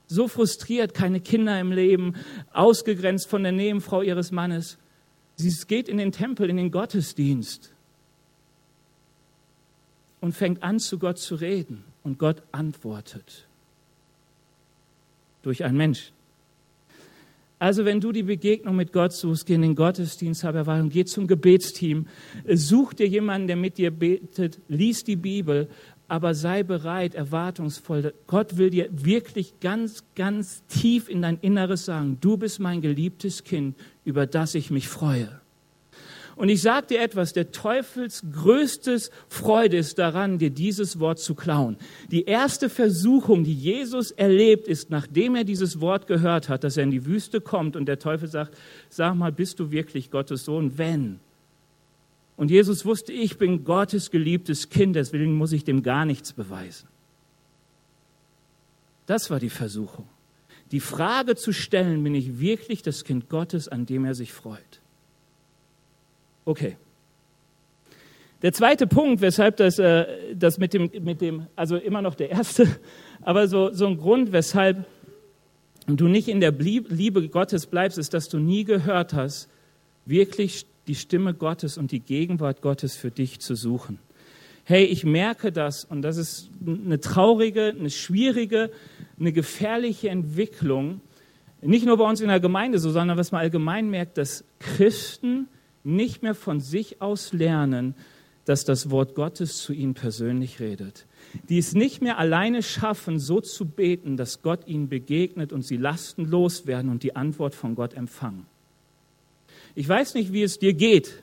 [0.09, 2.17] so frustriert, keine Kinder im Leben,
[2.53, 4.79] ausgegrenzt von der Nebenfrau ihres Mannes.
[5.37, 7.73] Sie geht in den Tempel, in den Gottesdienst
[10.21, 11.85] und fängt an, zu Gott zu reden.
[12.03, 13.47] Und Gott antwortet
[15.43, 16.13] durch einen Mensch.
[17.59, 21.05] Also wenn du die Begegnung mit Gott suchst, geh in den Gottesdienst, habe Erwartung, geh
[21.05, 22.07] zum Gebetsteam,
[22.47, 25.69] such dir jemanden, der mit dir betet, lies die Bibel,
[26.07, 28.15] aber sei bereit, erwartungsvoll.
[28.27, 33.43] Gott will dir wirklich ganz, ganz tief in dein Inneres sagen, du bist mein geliebtes
[33.43, 35.41] Kind, über das ich mich freue.
[36.39, 41.35] Und ich sage dir etwas, der Teufels größtes Freude ist daran, dir dieses Wort zu
[41.35, 41.77] klauen.
[42.13, 46.85] Die erste Versuchung, die Jesus erlebt, ist, nachdem er dieses Wort gehört hat, dass er
[46.85, 48.57] in die Wüste kommt und der Teufel sagt,
[48.89, 50.79] sag mal, bist du wirklich Gottes Sohn?
[50.79, 51.19] Wenn.
[52.37, 56.87] Und Jesus wusste, ich bin Gottes geliebtes Kind, deswegen muss ich dem gar nichts beweisen.
[59.07, 60.07] Das war die Versuchung.
[60.71, 64.78] Die Frage zu stellen, bin ich wirklich das Kind Gottes, an dem er sich freut?
[66.49, 66.79] Okay.
[68.41, 72.31] Der zweite Punkt, weshalb das, äh, das mit, dem, mit dem, also immer noch der
[72.31, 72.67] erste,
[73.21, 74.87] aber so, so ein Grund, weshalb
[75.87, 79.51] du nicht in der Liebe Gottes bleibst, ist, dass du nie gehört hast,
[80.07, 83.99] wirklich die Stimme Gottes und die Gegenwart Gottes für dich zu suchen.
[84.65, 88.71] Hey, ich merke das und das ist eine traurige, eine schwierige,
[89.21, 91.03] eine gefährliche Entwicklung.
[91.61, 95.49] Nicht nur bei uns in der Gemeinde so, sondern was man allgemein merkt, dass Christen
[95.85, 97.95] nicht mehr von sich aus lernen,
[98.45, 101.07] dass das Wort Gottes zu ihnen persönlich redet.
[101.51, 105.77] Die es nicht mehr alleine schaffen, so zu beten, dass Gott ihnen begegnet und sie
[105.77, 108.47] lastenlos werden und die Antwort von Gott empfangen.
[109.75, 111.23] Ich weiß nicht, wie es dir geht,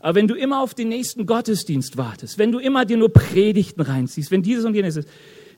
[0.00, 3.80] aber wenn du immer auf den nächsten Gottesdienst wartest, wenn du immer dir nur Predigten
[3.80, 5.08] reinziehst, wenn dieses und jenes ist,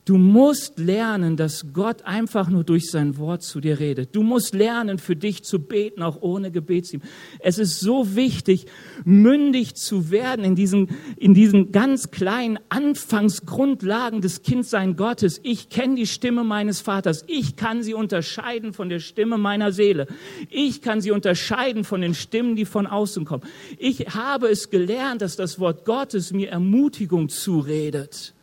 [0.07, 4.15] Du musst lernen, dass Gott einfach nur durch sein Wort zu dir redet.
[4.15, 7.01] Du musst lernen, für dich zu beten, auch ohne Gebetsteam.
[7.39, 8.67] Es ist so wichtig,
[9.03, 15.41] mündig zu werden in diesen, in diesen ganz kleinen Anfangsgrundlagen des Kindsein Gottes.
[15.43, 17.25] Ich kenne die Stimme meines Vaters.
[17.27, 20.07] Ich kann sie unterscheiden von der Stimme meiner Seele.
[20.49, 23.43] Ich kann sie unterscheiden von den Stimmen, die von außen kommen.
[23.77, 28.35] Ich habe es gelernt, dass das Wort Gottes mir Ermutigung zuredet.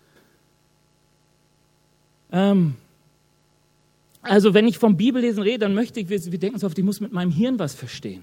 [2.34, 2.74] Ähm,
[4.22, 6.84] also wenn ich vom Bibellesen rede, dann möchte ich, wir, wir denken so oft, ich
[6.84, 8.22] muss mit meinem Hirn was verstehen.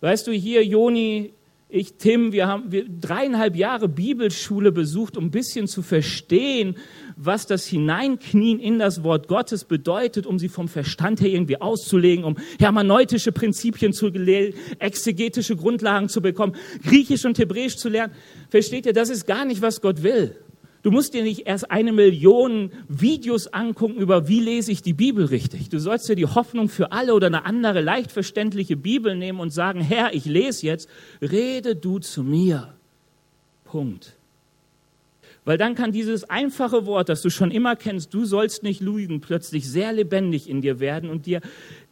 [0.00, 1.32] Weißt du, hier Joni,
[1.68, 6.76] ich, Tim, wir haben wir, dreieinhalb Jahre Bibelschule besucht, um ein bisschen zu verstehen,
[7.16, 12.24] was das Hineinknien in das Wort Gottes bedeutet, um sie vom Verstand her irgendwie auszulegen,
[12.24, 18.12] um hermeneutische Prinzipien zu lernen, exegetische Grundlagen zu bekommen, Griechisch und Hebräisch zu lernen.
[18.48, 20.36] Versteht ihr, das ist gar nicht, was Gott will.
[20.86, 25.24] Du musst dir nicht erst eine Million Videos angucken über, wie lese ich die Bibel
[25.24, 25.68] richtig.
[25.68, 29.50] Du sollst dir die Hoffnung für alle oder eine andere leicht verständliche Bibel nehmen und
[29.50, 30.88] sagen, Herr, ich lese jetzt,
[31.20, 32.72] rede du zu mir.
[33.64, 34.14] Punkt.
[35.44, 39.20] Weil dann kann dieses einfache Wort, das du schon immer kennst, du sollst nicht lügen,
[39.20, 41.40] plötzlich sehr lebendig in dir werden und dir,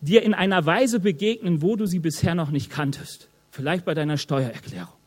[0.02, 3.26] dir in einer Weise begegnen, wo du sie bisher noch nicht kanntest.
[3.50, 5.03] Vielleicht bei deiner Steuererklärung.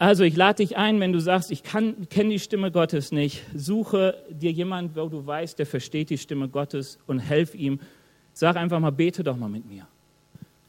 [0.00, 4.14] Also ich lade dich ein, wenn du sagst, ich kenne die Stimme Gottes nicht, suche
[4.30, 7.80] dir jemanden, wo du weißt, der versteht die Stimme Gottes und helf ihm.
[8.32, 9.86] Sag einfach mal, bete doch mal mit mir.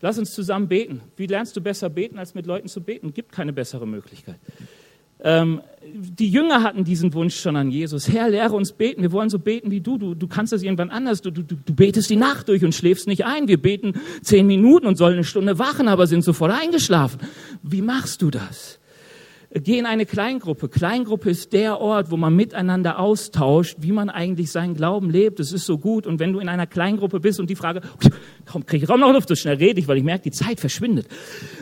[0.01, 0.99] Lass uns zusammen beten.
[1.15, 3.13] Wie lernst du besser beten, als mit Leuten zu beten?
[3.13, 4.35] Gibt keine bessere Möglichkeit.
[5.23, 8.09] Ähm, die Jünger hatten diesen Wunsch schon an Jesus.
[8.09, 9.01] Herr, lehre uns beten.
[9.01, 9.97] Wir wollen so beten wie du.
[9.97, 11.21] Du, du kannst das irgendwann anders.
[11.21, 13.47] Du, du, du betest die Nacht durch und schläfst nicht ein.
[13.47, 17.21] Wir beten zehn Minuten und sollen eine Stunde wachen, aber sind sofort eingeschlafen.
[17.63, 18.80] Wie machst du das?
[19.53, 20.69] Geh in eine Kleingruppe.
[20.69, 25.41] Kleingruppe ist der Ort, wo man miteinander austauscht, wie man eigentlich seinen Glauben lebt.
[25.41, 26.07] Es ist so gut.
[26.07, 27.81] Und wenn du in einer Kleingruppe bist und die Frage,
[28.45, 30.61] komm, krieg ich Raum noch Luft, so schnell rede ich, weil ich merke, die Zeit
[30.61, 31.07] verschwindet.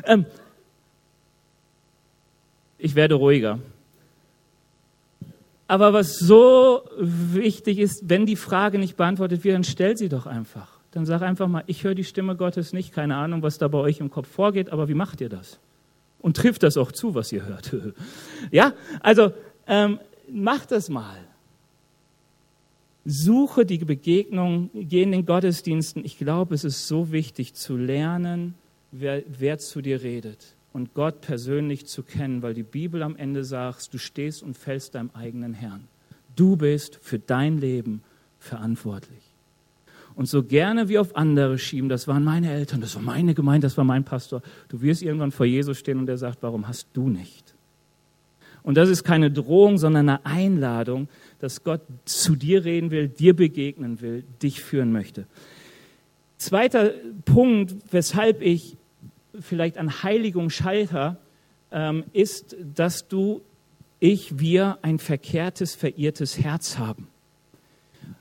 [0.06, 0.28] Ähm,
[2.78, 3.58] ich werde ruhiger.
[5.68, 10.28] Aber was so wichtig ist, wenn die Frage nicht beantwortet wird, dann stell sie doch
[10.28, 10.80] einfach.
[10.92, 13.80] Dann sag einfach mal, ich höre die Stimme Gottes nicht, keine Ahnung, was da bei
[13.80, 15.60] euch im Kopf vorgeht, aber wie macht ihr das?
[16.20, 17.76] Und trifft das auch zu, was ihr hört.
[18.52, 19.32] ja, also
[19.68, 20.00] ähm,
[20.32, 21.18] macht das mal.
[23.06, 26.06] Suche die Begegnung, geh in den Gottesdiensten.
[26.06, 28.56] Ich glaube, es ist so wichtig zu lernen,
[28.92, 30.56] wer, wer zu dir redet.
[30.72, 34.94] und Gott persönlich zu kennen, weil die Bibel am Ende sagt, du stehst und fällst
[34.94, 35.88] deinem eigenen Herrn.
[36.36, 38.04] Du bist für dein Leben
[38.38, 39.29] verantwortlich.
[40.20, 43.68] Und so gerne wie auf andere schieben, das waren meine Eltern, das war meine Gemeinde,
[43.68, 46.90] das war mein Pastor, du wirst irgendwann vor Jesus stehen und er sagt, warum hast
[46.92, 47.56] du nicht?
[48.62, 51.08] Und das ist keine Drohung, sondern eine Einladung,
[51.40, 55.26] dass Gott zu dir reden will, dir begegnen will, dich führen möchte.
[56.36, 56.92] Zweiter
[57.24, 58.76] Punkt, weshalb ich
[59.40, 61.16] vielleicht an Heiligung scheiter,
[61.72, 63.40] ähm, ist, dass du,
[64.02, 67.08] ich, wir ein verkehrtes, verirrtes Herz haben.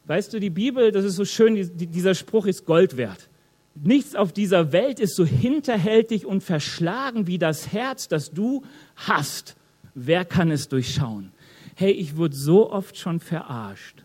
[0.08, 3.28] Weißt du, die Bibel, das ist so schön, dieser Spruch ist Gold wert.
[3.74, 8.64] Nichts auf dieser Welt ist so hinterhältig und verschlagen wie das Herz, das du
[8.96, 9.54] hast.
[9.94, 11.30] Wer kann es durchschauen?
[11.74, 14.02] Hey, ich wurde so oft schon verarscht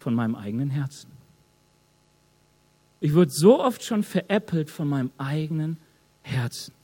[0.00, 1.10] von meinem eigenen Herzen.
[2.98, 5.76] Ich wurde so oft schon veräppelt von meinem eigenen
[6.22, 6.74] Herzen.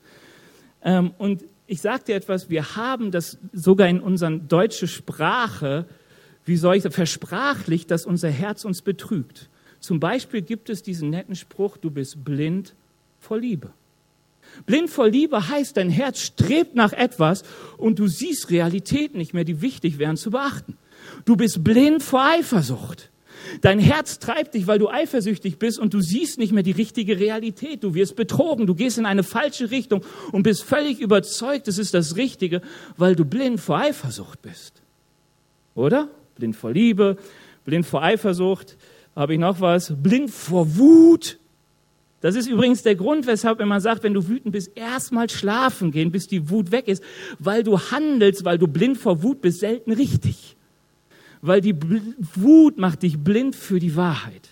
[0.85, 5.87] Ähm, und ich sage dir etwas, wir haben das sogar in unserer deutschen Sprache,
[6.45, 9.49] wie soll ich sagen, versprachlicht, dass unser Herz uns betrügt.
[9.81, 12.75] Zum Beispiel gibt es diesen netten Spruch, du bist blind
[13.19, 13.73] vor Liebe.
[14.67, 17.43] Blind vor Liebe heißt, dein Herz strebt nach etwas
[17.79, 20.77] und du siehst Realitäten nicht mehr, die wichtig wären zu beachten.
[21.25, 23.11] Du bist blind vor Eifersucht.
[23.61, 27.19] Dein Herz treibt dich, weil du eifersüchtig bist und du siehst nicht mehr die richtige
[27.19, 27.83] Realität.
[27.83, 31.95] Du wirst betrogen, du gehst in eine falsche Richtung und bist völlig überzeugt, es ist
[31.95, 32.63] das Richtige,
[32.97, 34.83] weil du blind vor Eifersucht bist.
[35.75, 36.09] Oder?
[36.43, 37.17] Blind vor Liebe,
[37.65, 38.77] blind vor Eifersucht.
[39.17, 39.95] Habe ich noch was?
[40.03, 41.39] Blind vor Wut.
[42.21, 46.13] Das ist übrigens der Grund, weshalb man sagt, wenn du wütend bist, erstmal schlafen gehen,
[46.13, 47.03] bis die Wut weg ist,
[47.39, 50.57] weil du handelst, weil du blind vor Wut bist, selten richtig
[51.43, 51.77] weil die
[52.37, 54.49] Wut macht dich blind für die Wahrheit.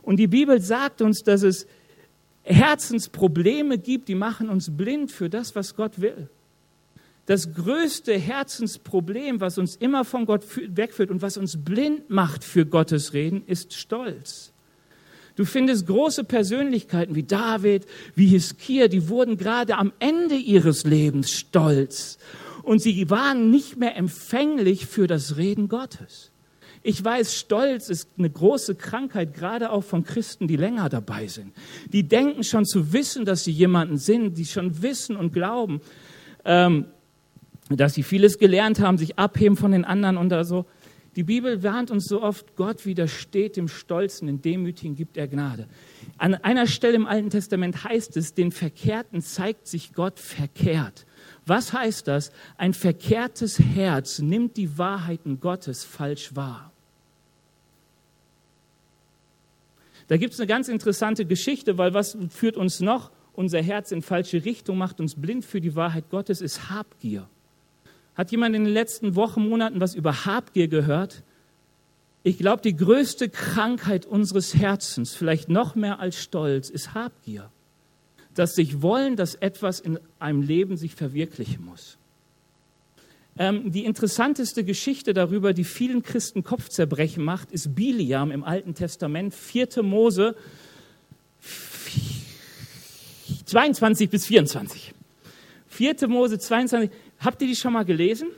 [0.00, 1.66] Und die Bibel sagt uns, dass es
[2.44, 6.28] Herzensprobleme gibt, die machen uns blind für das, was Gott will.
[7.26, 12.66] Das größte Herzensproblem, was uns immer von Gott wegführt und was uns blind macht für
[12.66, 14.52] Gottes Reden, ist Stolz.
[15.36, 21.30] Du findest große Persönlichkeiten wie David, wie Hiskia, die wurden gerade am Ende ihres Lebens
[21.30, 22.18] stolz
[22.62, 26.32] und sie waren nicht mehr empfänglich für das Reden Gottes.
[26.84, 31.52] Ich weiß, Stolz ist eine große Krankheit, gerade auch von Christen, die länger dabei sind.
[31.92, 35.80] Die denken schon zu wissen, dass sie jemanden sind, die schon wissen und glauben,
[36.44, 36.86] ähm,
[37.76, 40.66] dass sie vieles gelernt haben, sich abheben von den anderen und da so.
[41.14, 45.66] Die Bibel warnt uns so oft, Gott widersteht dem Stolzen, den Demütigen gibt er Gnade.
[46.16, 51.04] An einer Stelle im Alten Testament heißt es, den Verkehrten zeigt sich Gott verkehrt.
[51.44, 52.32] Was heißt das?
[52.56, 56.72] Ein verkehrtes Herz nimmt die Wahrheiten Gottes falsch wahr.
[60.08, 63.10] Da gibt es eine ganz interessante Geschichte, weil was führt uns noch?
[63.34, 67.28] Unser Herz in falsche Richtung, macht uns blind für die Wahrheit Gottes, ist Habgier.
[68.14, 71.22] Hat jemand in den letzten Wochen, Monaten was über Habgier gehört?
[72.22, 77.50] Ich glaube, die größte Krankheit unseres Herzens, vielleicht noch mehr als Stolz, ist Habgier
[78.34, 81.98] dass sich wollen, dass etwas in einem Leben sich verwirklichen muss.
[83.38, 89.34] Ähm, die interessanteste Geschichte darüber, die vielen Christen Kopfzerbrechen macht, ist Biliam im Alten Testament,
[89.34, 89.82] 4.
[89.82, 90.36] Mose
[93.46, 94.94] 22 bis 24.
[95.68, 96.08] 4.
[96.08, 96.90] Mose 22.
[97.24, 98.28] Habt ihr die schon mal gelesen?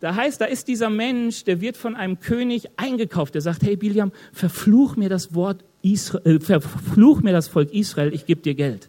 [0.00, 3.34] Da heißt, da ist dieser Mensch, der wird von einem König eingekauft.
[3.34, 8.12] Der sagt, hey Biliam, verfluch mir das Wort Israel, äh, verfluch mir das Volk Israel,
[8.14, 8.88] ich gebe dir Geld.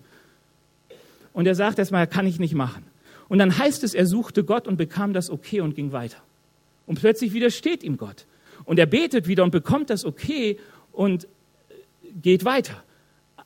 [1.34, 2.84] Und er sagt erstmal, kann ich nicht machen.
[3.30, 6.17] Und dann heißt es, er suchte Gott und bekam das Okay und ging weiter.
[6.86, 8.26] Und plötzlich widersteht ihm Gott.
[8.65, 10.58] Und er betet wieder und bekommt das Okay
[10.91, 11.28] und
[12.22, 12.84] geht weiter.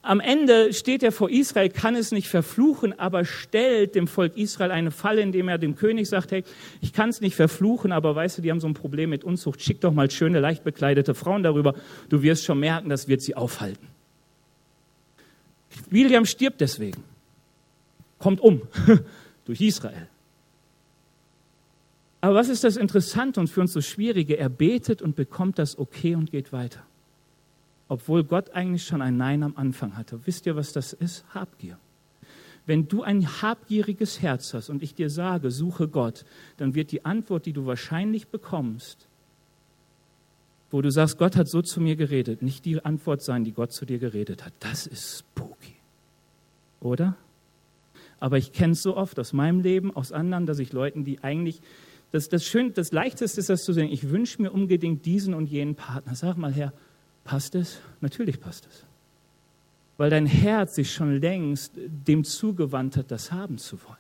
[0.05, 4.71] Am Ende steht er vor Israel, kann es nicht verfluchen, aber stellt dem Volk Israel
[4.71, 6.43] eine Falle, indem er dem König sagt, hey,
[6.79, 9.61] ich kann es nicht verfluchen, aber weißt du, die haben so ein Problem mit Unzucht,
[9.61, 11.73] schick doch mal schöne, leicht bekleidete Frauen darüber,
[12.09, 13.87] du wirst schon merken, das wird sie aufhalten.
[15.89, 17.03] William stirbt deswegen
[18.19, 18.61] kommt um
[19.45, 20.07] durch Israel.
[22.21, 24.37] Aber was ist das Interessante und für uns so Schwierige?
[24.37, 26.83] Er betet und bekommt das Okay und geht weiter.
[27.87, 30.25] Obwohl Gott eigentlich schon ein Nein am Anfang hatte.
[30.25, 31.23] Wisst ihr, was das ist?
[31.33, 31.77] Habgier.
[32.65, 36.25] Wenn du ein habgieriges Herz hast und ich dir sage, suche Gott,
[36.57, 39.07] dann wird die Antwort, die du wahrscheinlich bekommst,
[40.71, 43.71] wo du sagst, Gott hat so zu mir geredet, nicht die Antwort sein, die Gott
[43.71, 44.53] zu dir geredet hat.
[44.59, 45.75] Das ist spooky.
[46.79, 47.15] Oder?
[48.19, 51.23] Aber ich kenne es so oft aus meinem Leben, aus anderen, dass ich Leuten, die
[51.23, 51.61] eigentlich,
[52.11, 55.47] das, das, Schön, das Leichteste ist das zu sehen, ich wünsche mir unbedingt diesen und
[55.47, 56.15] jenen Partner.
[56.15, 56.73] Sag mal, Herr,
[57.25, 57.79] Passt es?
[57.99, 58.85] Natürlich passt es.
[59.97, 63.97] Weil dein Herz sich schon längst dem zugewandt hat, das haben zu wollen.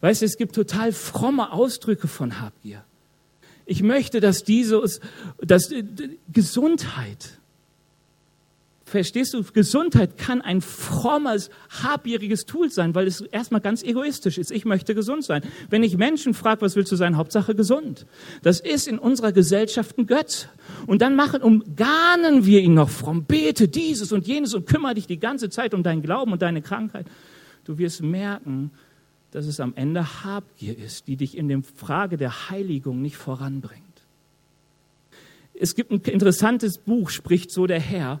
[0.00, 2.84] Weißt du, es gibt total fromme Ausdrücke von Habgier.
[3.64, 5.00] Ich möchte, dass Jesus,
[5.38, 5.84] dass äh,
[6.32, 7.38] Gesundheit,
[8.92, 11.50] verstehst du, Gesundheit kann ein frommes,
[11.82, 14.52] habgieriges Tool sein, weil es erstmal ganz egoistisch ist.
[14.52, 15.42] Ich möchte gesund sein.
[15.70, 17.16] Wenn ich Menschen frage, was willst du sein?
[17.16, 18.06] Hauptsache gesund.
[18.42, 20.46] Das ist in unserer Gesellschaft ein Götz.
[20.86, 23.24] Und dann machen, umgarnen wir ihn noch fromm.
[23.24, 26.62] Bete dieses und jenes und kümmere dich die ganze Zeit um deinen Glauben und deine
[26.62, 27.06] Krankheit.
[27.64, 28.70] Du wirst merken,
[29.32, 33.82] dass es am Ende Habgier ist, die dich in der Frage der Heiligung nicht voranbringt.
[35.54, 38.20] Es gibt ein interessantes Buch, spricht so der Herr.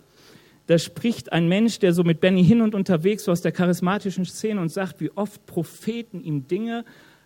[0.66, 4.24] Da spricht ein Mensch, der so mit Benny hin und unterwegs war aus der charismatischen
[4.24, 6.84] Szene und sagt, wie oft Propheten ihm Dinge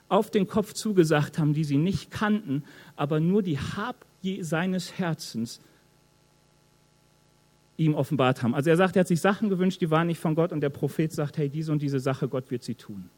[0.09, 2.65] auf den Kopf zugesagt haben, die sie nicht kannten,
[2.95, 5.61] aber nur die Habgier seines Herzens
[7.77, 8.55] ihm offenbart haben.
[8.55, 10.71] Also er sagt, er hat sich Sachen gewünscht, die waren nicht von Gott und der
[10.71, 13.11] Prophet sagt, hey, diese und diese Sache, Gott wird sie tun.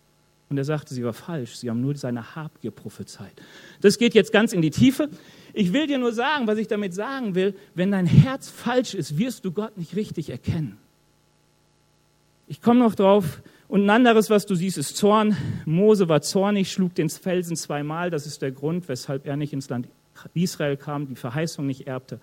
[0.50, 1.56] Und er sagte, sie war falsch.
[1.56, 3.32] Sie haben nur seine Habgier prophezeit.
[3.80, 5.08] Das geht jetzt ganz in die Tiefe.
[5.52, 7.54] Ich will dir nur sagen, was ich damit sagen will.
[7.74, 10.78] Wenn dein Herz falsch ist, wirst du Gott nicht richtig erkennen.
[12.46, 13.42] Ich komme noch drauf.
[13.68, 15.36] Und ein anderes, was du siehst, ist Zorn.
[15.66, 18.10] Mose war zornig, schlug den Felsen zweimal.
[18.10, 19.88] Das ist der Grund, weshalb er nicht ins Land
[20.32, 22.18] Israel kam, die Verheißung nicht erbte.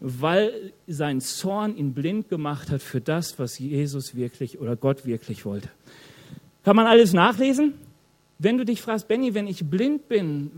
[0.00, 5.44] Weil sein Zorn ihn blind gemacht hat für das, was Jesus wirklich oder Gott wirklich
[5.44, 5.68] wollte.
[6.64, 7.74] Kann man alles nachlesen?
[8.38, 10.50] Wenn du dich fragst, Benny, wenn ich blind bin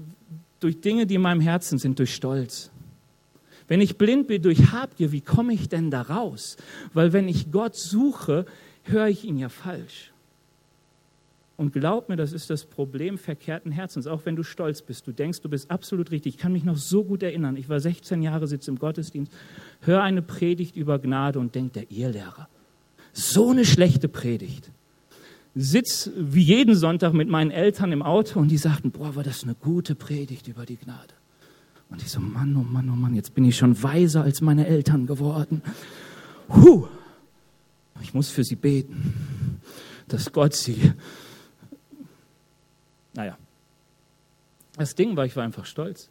[0.60, 2.70] durch Dinge, die in meinem Herzen sind, durch Stolz,
[3.68, 6.56] wenn ich blind bin durch Habgier, wie komme ich denn da raus?
[6.94, 8.46] Weil wenn ich Gott suche,
[8.84, 10.12] höre ich ihn ja falsch.
[11.56, 15.06] Und glaub mir, das ist das Problem verkehrten Herzens, auch wenn du stolz bist.
[15.06, 16.34] Du denkst, du bist absolut richtig.
[16.34, 17.56] Ich kann mich noch so gut erinnern.
[17.56, 19.32] Ich war 16 Jahre, sitze im Gottesdienst,
[19.80, 22.48] höre eine Predigt über Gnade und denke, der Irrlehrer.
[23.12, 24.70] So eine schlechte Predigt
[25.58, 29.42] sitze wie jeden Sonntag mit meinen Eltern im Auto und die sagten, boah, war das
[29.42, 31.14] eine gute Predigt über die Gnade.
[31.88, 34.66] Und ich so, Mann, oh Mann, oh Mann, jetzt bin ich schon weiser als meine
[34.66, 35.62] Eltern geworden.
[36.48, 36.86] Huh,
[38.02, 39.14] ich muss für sie beten,
[40.08, 40.92] dass Gott sie.
[43.14, 43.38] Naja,
[44.76, 46.10] das Ding war, ich war einfach stolz.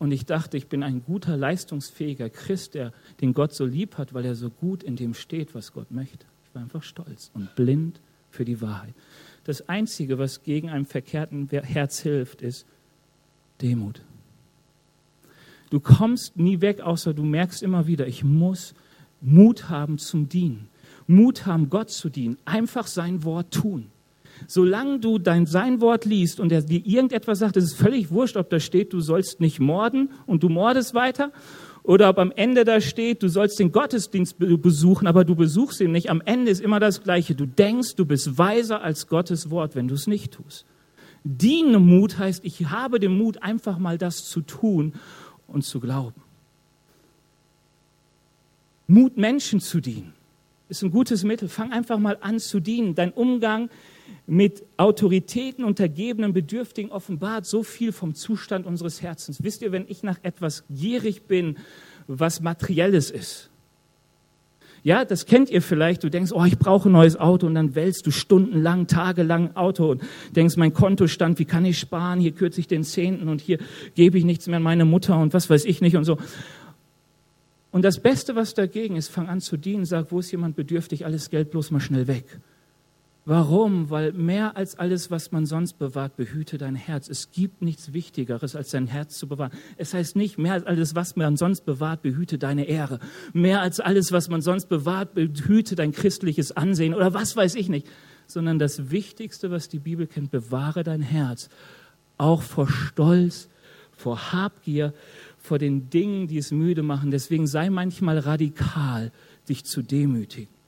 [0.00, 4.14] Und ich dachte, ich bin ein guter, leistungsfähiger Christ, der den Gott so lieb hat,
[4.14, 6.26] weil er so gut in dem steht, was Gott möchte.
[6.48, 8.00] Ich war einfach stolz und blind
[8.30, 8.94] für die Wahrheit.
[9.44, 12.66] Das Einzige, was gegen ein verkehrten Herz hilft, ist
[13.62, 14.02] Demut.
[15.70, 18.74] Du kommst nie weg, außer du merkst immer wieder, ich muss
[19.20, 20.68] Mut haben zum Dienen.
[21.10, 22.38] Mut haben, Gott zu dienen.
[22.44, 23.86] Einfach sein Wort tun.
[24.46, 28.36] Solange du dein sein Wort liest und er dir irgendetwas sagt, ist es völlig wurscht,
[28.36, 31.30] ob da steht, du sollst nicht morden und du mordest weiter
[31.82, 35.92] oder ob am Ende da steht, du sollst den Gottesdienst besuchen, aber du besuchst ihn
[35.92, 36.10] nicht.
[36.10, 37.34] Am Ende ist immer das Gleiche.
[37.34, 40.66] Du denkst, du bist weiser als Gottes Wort, wenn du es nicht tust.
[41.24, 44.94] Mut heißt, ich habe den Mut, einfach mal das zu tun
[45.46, 46.22] und zu glauben.
[48.86, 50.12] Mut, Menschen zu dienen,
[50.68, 51.48] ist ein gutes Mittel.
[51.48, 52.94] Fang einfach mal an zu dienen.
[52.94, 53.70] Dein Umgang
[54.26, 59.42] mit Autoritäten, Untergebenen, Bedürftigen offenbart so viel vom Zustand unseres Herzens.
[59.42, 61.56] Wisst ihr, wenn ich nach etwas gierig bin,
[62.06, 63.50] was materielles ist,
[64.82, 66.02] ja, das kennt ihr vielleicht.
[66.04, 69.90] Du denkst, oh, ich brauche ein neues Auto und dann wälzt du stundenlang, tagelang Auto
[69.90, 70.02] und
[70.34, 72.18] denkst, mein Kontostand, wie kann ich sparen?
[72.18, 73.58] Hier kürze ich den Zehnten und hier
[73.94, 76.16] gebe ich nichts mehr an meine Mutter und was weiß ich nicht und so.
[77.72, 81.04] Und das Beste, was dagegen ist, fang an zu dienen, sag, wo ist jemand bedürftig,
[81.04, 82.40] alles Geld bloß mal schnell weg.
[83.30, 83.90] Warum?
[83.90, 87.08] Weil mehr als alles, was man sonst bewahrt, behüte dein Herz.
[87.08, 89.52] Es gibt nichts Wichtigeres, als dein Herz zu bewahren.
[89.76, 92.98] Es heißt nicht, mehr als alles, was man sonst bewahrt, behüte deine Ehre.
[93.32, 97.68] Mehr als alles, was man sonst bewahrt, behüte dein christliches Ansehen oder was weiß ich
[97.68, 97.86] nicht.
[98.26, 101.50] Sondern das Wichtigste, was die Bibel kennt, bewahre dein Herz.
[102.18, 103.48] Auch vor Stolz,
[103.92, 104.92] vor Habgier,
[105.38, 107.12] vor den Dingen, die es müde machen.
[107.12, 109.12] Deswegen sei manchmal radikal,
[109.48, 110.59] dich zu demütigen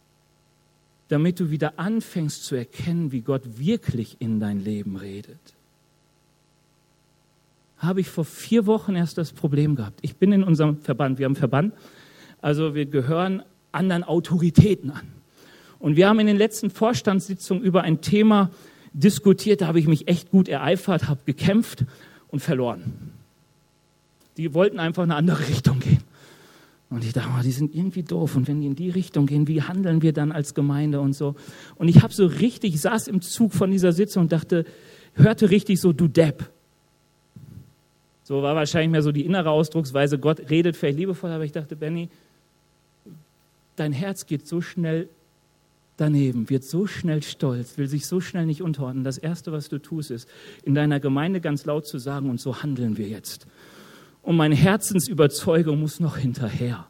[1.13, 5.39] damit du wieder anfängst zu erkennen, wie Gott wirklich in dein Leben redet.
[7.77, 9.99] Habe ich vor vier Wochen erst das Problem gehabt.
[10.01, 11.75] Ich bin in unserem Verband, wir haben einen Verband,
[12.41, 13.43] also wir gehören
[13.73, 15.07] anderen Autoritäten an.
[15.79, 18.51] Und wir haben in den letzten Vorstandssitzungen über ein Thema
[18.95, 21.85] diskutiert, da habe ich mich echt gut ereifert, habe gekämpft
[22.29, 23.13] und verloren.
[24.39, 26.02] Die wollten einfach eine andere Richtung gehen.
[26.93, 28.37] Und ich dachte, oh, die sind irgendwie doof.
[28.37, 31.35] Und wenn die in die Richtung gehen, wie handeln wir dann als Gemeinde und so?
[31.77, 34.67] Und ich habe so richtig, saß im Zug von dieser Sitzung und dachte,
[35.15, 36.51] hörte richtig so, du Depp.
[38.25, 41.77] So war wahrscheinlich mehr so die innere Ausdrucksweise, Gott redet vielleicht liebevoll, aber ich dachte,
[41.77, 42.11] Benny,
[43.77, 45.09] dein Herz geht so schnell
[45.97, 49.03] daneben, wird so schnell stolz, will sich so schnell nicht unterordnen.
[49.03, 50.29] Das Erste, was du tust, ist,
[50.63, 53.47] in deiner Gemeinde ganz laut zu sagen, und so handeln wir jetzt.
[54.23, 56.87] Und meine Herzensüberzeugung muss noch hinterher.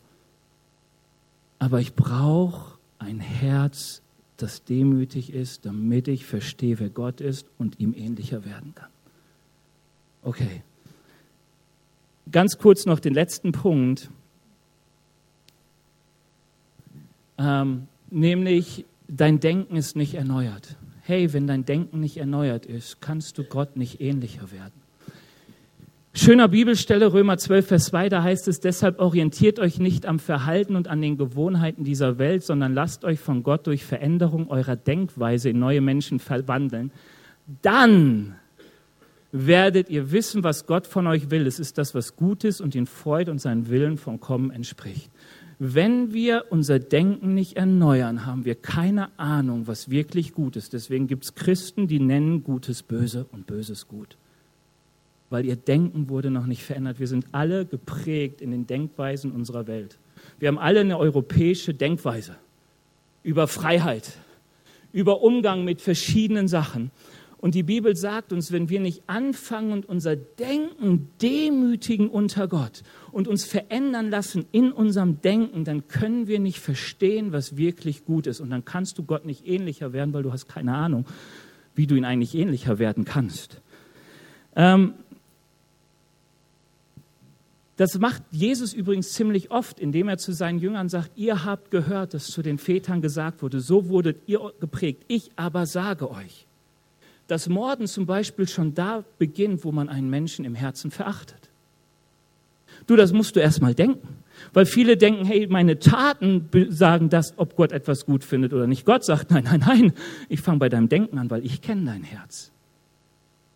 [1.58, 4.02] Aber ich brauche ein Herz,
[4.36, 8.90] das demütig ist, damit ich verstehe, wer Gott ist und ihm ähnlicher werden kann.
[10.22, 10.62] Okay.
[12.30, 14.08] Ganz kurz noch den letzten Punkt,
[17.38, 20.76] ähm, nämlich dein Denken ist nicht erneuert.
[21.02, 24.81] Hey, wenn dein Denken nicht erneuert ist, kannst du Gott nicht ähnlicher werden.
[26.14, 30.76] Schöner Bibelstelle, Römer 12, Vers 2, da heißt es, deshalb orientiert euch nicht am Verhalten
[30.76, 35.48] und an den Gewohnheiten dieser Welt, sondern lasst euch von Gott durch Veränderung eurer Denkweise
[35.48, 36.92] in neue Menschen verwandeln.
[37.62, 38.34] Dann
[39.32, 41.46] werdet ihr wissen, was Gott von euch will.
[41.46, 45.10] Es ist das, was gut ist und ihn freut und seinen Willen vollkommen entspricht.
[45.58, 50.74] Wenn wir unser Denken nicht erneuern, haben wir keine Ahnung, was wirklich gut ist.
[50.74, 54.18] Deswegen gibt es Christen, die nennen Gutes böse und Böses gut.
[55.32, 57.00] Weil ihr Denken wurde noch nicht verändert.
[57.00, 59.98] Wir sind alle geprägt in den Denkweisen unserer Welt.
[60.38, 62.36] Wir haben alle eine europäische Denkweise
[63.22, 64.18] über Freiheit,
[64.92, 66.90] über Umgang mit verschiedenen Sachen.
[67.38, 72.82] Und die Bibel sagt uns, wenn wir nicht anfangen und unser Denken demütigen unter Gott
[73.10, 78.26] und uns verändern lassen in unserem Denken, dann können wir nicht verstehen, was wirklich gut
[78.26, 78.40] ist.
[78.40, 81.06] Und dann kannst du Gott nicht ähnlicher werden, weil du hast keine Ahnung,
[81.74, 83.62] wie du ihn eigentlich ähnlicher werden kannst.
[84.54, 84.92] Ähm,
[87.82, 92.14] das macht Jesus übrigens ziemlich oft, indem er zu seinen Jüngern sagt, ihr habt gehört,
[92.14, 96.46] dass zu den Vätern gesagt wurde, so wurdet ihr geprägt, ich aber sage euch
[97.32, 101.48] dass Morden zum Beispiel schon da beginnt, wo man einen Menschen im Herzen verachtet.
[102.86, 104.06] Du, das musst du erst mal denken.
[104.52, 108.84] Weil viele denken, hey, meine Taten sagen das, ob Gott etwas gut findet oder nicht.
[108.84, 109.92] Gott sagt, nein, nein, nein,
[110.28, 112.51] ich fange bei deinem Denken an, weil ich kenne dein Herz.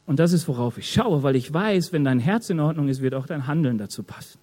[0.06, 3.02] Und das ist, worauf ich schaue, weil ich weiß, wenn dein Herz in Ordnung ist,
[3.02, 4.38] wird auch dein Handeln dazu passen.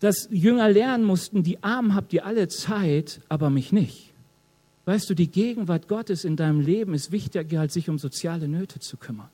[0.00, 4.12] Dass Jünger lernen mussten, die Armen habt ihr alle Zeit, aber mich nicht.
[4.84, 8.78] Weißt du, die Gegenwart Gottes in deinem Leben ist wichtiger, als sich um soziale Nöte
[8.78, 9.28] zu kümmern.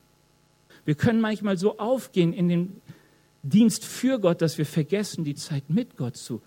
[0.84, 2.80] Wir können manchmal so aufgehen in den
[3.44, 6.42] Dienst für Gott, dass wir vergessen, die Zeit mit Gott zu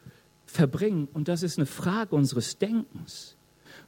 [0.45, 1.07] verbringen.
[1.13, 3.36] Und das ist eine Frage unseres Denkens.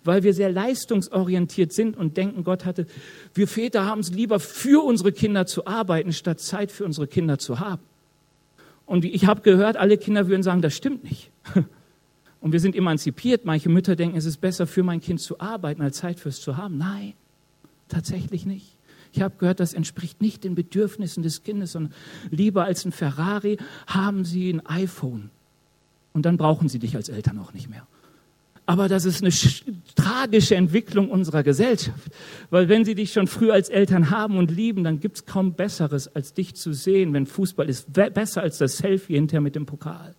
[0.04, 2.86] Weil wir sehr leistungsorientiert sind und denken, Gott hatte,
[3.34, 7.38] wir Väter haben es lieber für unsere Kinder zu arbeiten, statt Zeit für unsere Kinder
[7.38, 7.82] zu haben.
[8.86, 11.30] Und ich habe gehört, alle Kinder würden sagen, das stimmt nicht.
[12.42, 13.46] und wir sind emanzipiert.
[13.46, 16.58] Manche Mütter denken, es ist besser für mein Kind zu arbeiten, als Zeit fürs zu
[16.58, 16.78] haben.
[16.78, 17.14] Nein,
[17.88, 18.78] tatsächlich nicht.
[19.12, 21.94] Ich habe gehört, das entspricht nicht den Bedürfnissen des Kindes, sondern
[22.30, 25.30] lieber als ein Ferrari haben sie ein iPhone.
[26.14, 27.86] Und dann brauchen sie dich als Eltern auch nicht mehr.
[28.70, 29.32] Aber das ist eine
[29.96, 32.12] tragische Entwicklung unserer Gesellschaft.
[32.52, 35.54] Weil wenn sie dich schon früh als Eltern haben und lieben, dann gibt es kaum
[35.54, 37.92] Besseres, als dich zu sehen, wenn Fußball ist.
[37.92, 40.14] Besser als das Selfie hinterher mit dem Pokal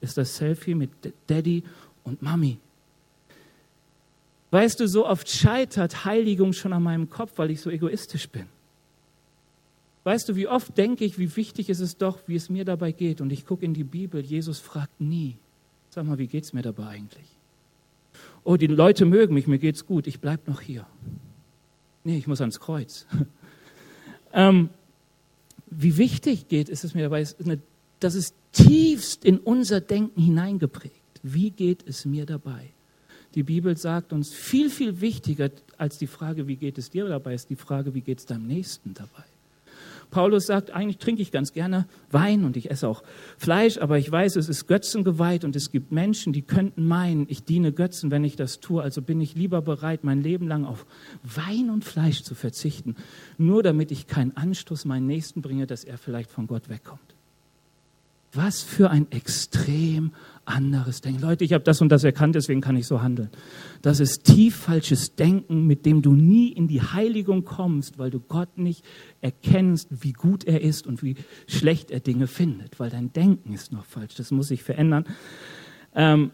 [0.00, 0.88] ist das Selfie mit
[1.26, 1.64] Daddy
[2.02, 2.56] und Mami.
[4.52, 8.46] Weißt du, so oft scheitert Heiligung schon an meinem Kopf, weil ich so egoistisch bin.
[10.04, 12.92] Weißt du, wie oft denke ich, wie wichtig ist es doch, wie es mir dabei
[12.92, 13.20] geht.
[13.20, 15.36] Und ich gucke in die Bibel, Jesus fragt nie,
[15.90, 17.41] sag mal, wie geht es mir dabei eigentlich?
[18.44, 20.86] Oh, die Leute mögen mich, mir geht's gut, ich bleibe noch hier.
[22.04, 23.06] Nee, ich muss ans Kreuz.
[24.32, 24.70] ähm,
[25.70, 27.26] wie wichtig geht ist es mir dabei,
[28.00, 31.20] das ist tiefst in unser Denken hineingeprägt.
[31.22, 32.72] Wie geht es mir dabei?
[33.34, 37.34] Die Bibel sagt uns, viel, viel wichtiger als die Frage, wie geht es dir dabei,
[37.34, 39.24] ist die Frage, wie geht es deinem Nächsten dabei?
[40.12, 43.02] Paulus sagt, eigentlich trinke ich ganz gerne Wein und ich esse auch
[43.36, 47.42] Fleisch, aber ich weiß, es ist götzengeweiht und es gibt Menschen, die könnten meinen, ich
[47.44, 48.82] diene Götzen, wenn ich das tue.
[48.82, 50.86] Also bin ich lieber bereit, mein Leben lang auf
[51.24, 52.94] Wein und Fleisch zu verzichten,
[53.38, 57.16] nur damit ich keinen Anstoß meinen Nächsten bringe, dass er vielleicht von Gott wegkommt.
[58.34, 60.12] Was für ein extrem
[60.44, 61.20] anderes Denken.
[61.20, 63.30] Leute, ich habe das und das erkannt, deswegen kann ich so handeln.
[63.80, 68.20] Das ist tief falsches Denken, mit dem du nie in die Heiligung kommst, weil du
[68.20, 68.84] Gott nicht
[69.20, 71.16] erkennst, wie gut er ist und wie
[71.46, 74.14] schlecht er Dinge findet, weil dein Denken ist noch falsch.
[74.14, 75.04] Das muss sich verändern.
[75.94, 76.30] Ähm,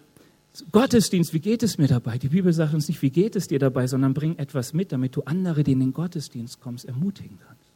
[0.72, 2.18] Gottesdienst, wie geht es mir dabei?
[2.18, 5.14] Die Bibel sagt uns nicht, wie geht es dir dabei, sondern bring etwas mit, damit
[5.14, 7.67] du andere, die in den Gottesdienst kommst, ermutigen kannst.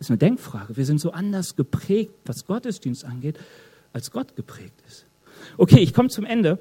[0.00, 0.76] Ist eine Denkfrage.
[0.76, 3.38] Wir sind so anders geprägt, was Gottesdienst angeht,
[3.92, 5.06] als Gott geprägt ist.
[5.58, 6.58] Okay, ich komme zum Ende.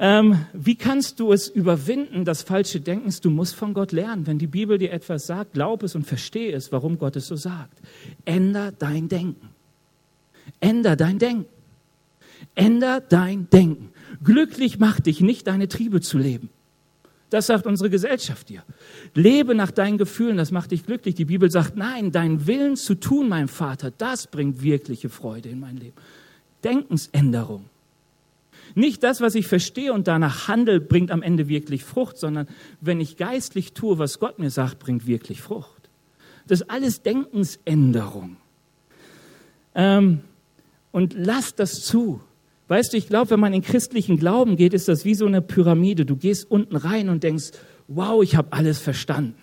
[0.00, 3.12] Ähm, wie kannst du es überwinden, das falsche Denken?
[3.20, 4.26] Du musst von Gott lernen.
[4.26, 7.36] Wenn die Bibel dir etwas sagt, glaub es und verstehe es, warum Gott es so
[7.36, 7.78] sagt.
[8.24, 9.50] Änder dein Denken.
[10.60, 11.46] Änder dein Denken.
[12.54, 13.90] Änder dein Denken.
[14.24, 16.48] Glücklich macht dich nicht, deine Triebe zu leben.
[17.30, 18.64] Das sagt unsere Gesellschaft dir.
[19.14, 21.14] Lebe nach deinen Gefühlen, das macht dich glücklich.
[21.14, 25.60] Die Bibel sagt, nein, deinen Willen zu tun, mein Vater, das bringt wirkliche Freude in
[25.60, 25.96] mein Leben.
[26.64, 27.66] Denkensänderung.
[28.74, 32.48] Nicht das, was ich verstehe und danach handel, bringt am Ende wirklich Frucht, sondern
[32.80, 35.90] wenn ich geistlich tue, was Gott mir sagt, bringt wirklich Frucht.
[36.46, 38.36] Das ist alles Denkensänderung.
[39.74, 40.20] Ähm,
[40.92, 42.20] und lass das zu.
[42.68, 45.40] Weißt du, ich glaube, wenn man in christlichen Glauben geht, ist das wie so eine
[45.40, 46.04] Pyramide.
[46.04, 47.52] Du gehst unten rein und denkst,
[47.88, 49.34] wow, ich habe alles verstanden.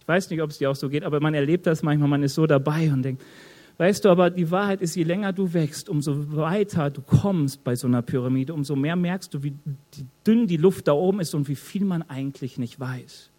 [0.00, 2.22] Ich weiß nicht, ob es dir auch so geht, aber man erlebt das manchmal, man
[2.22, 3.22] ist so dabei und denkt,
[3.78, 7.74] weißt du, aber die Wahrheit ist, je länger du wächst, umso weiter du kommst bei
[7.74, 9.54] so einer Pyramide, umso mehr merkst du, wie
[10.26, 13.30] dünn die Luft da oben ist und wie viel man eigentlich nicht weiß.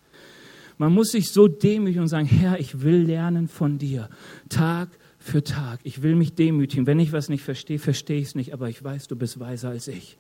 [0.77, 4.09] Man muss sich so demütigen und sagen, Herr, ich will lernen von dir,
[4.49, 4.89] Tag
[5.23, 5.79] für Tag.
[5.83, 6.85] Ich will mich demütigen.
[6.85, 9.69] Wenn ich was nicht verstehe, verstehe ich es nicht, aber ich weiß, du bist weiser
[9.69, 10.17] als ich.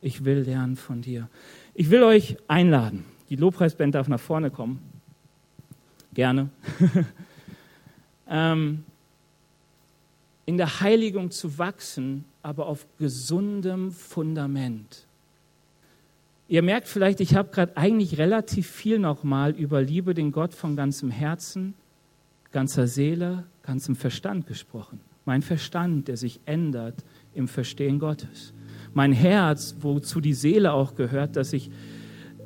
[0.00, 1.28] Ich will lernen von dir.
[1.74, 3.04] Ich will euch einladen.
[3.30, 4.78] Die Lobpreisband darf nach vorne kommen.
[6.14, 6.50] Gerne.
[8.28, 8.84] ähm,
[10.44, 15.04] in der Heiligung zu wachsen, aber auf gesundem Fundament.
[16.46, 20.76] Ihr merkt vielleicht, ich habe gerade eigentlich relativ viel nochmal über Liebe den Gott von
[20.76, 21.74] ganzem Herzen,
[22.52, 25.00] ganzer Seele, ganzem Verstand gesprochen.
[25.24, 27.04] Mein Verstand, der sich ändert
[27.34, 28.54] im Verstehen Gottes.
[28.94, 31.70] Mein Herz, wozu die Seele auch gehört, das sich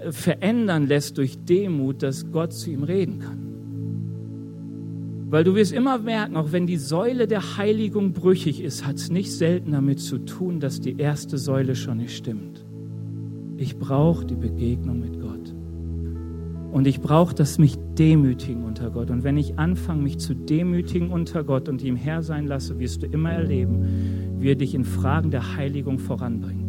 [0.01, 3.47] äh, verändern lässt durch Demut, dass Gott zu ihm reden kann.
[5.31, 9.11] Weil du wirst immer merken, auch wenn die Säule der Heiligung brüchig ist, hat es
[9.11, 12.65] nicht selten damit zu tun, dass die erste Säule schon nicht stimmt.
[13.57, 15.20] Ich brauche die Begegnung mit.
[16.73, 19.11] Und ich brauche das mich demütigen unter Gott.
[19.11, 23.03] Und wenn ich anfange, mich zu demütigen unter Gott und ihm Herr sein lasse, wirst
[23.03, 26.60] du immer erleben, wie er dich in Fragen der Heiligung voranbringt.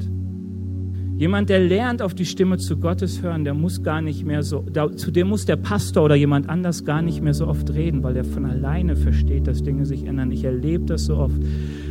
[1.22, 4.66] Jemand, der lernt, auf die Stimme zu Gottes hören, der muss gar nicht mehr so,
[4.96, 8.18] zu dem muss der Pastor oder jemand anders gar nicht mehr so oft reden, weil
[8.18, 10.32] er von alleine versteht, dass Dinge sich ändern.
[10.32, 11.40] Ich erlebe das so oft.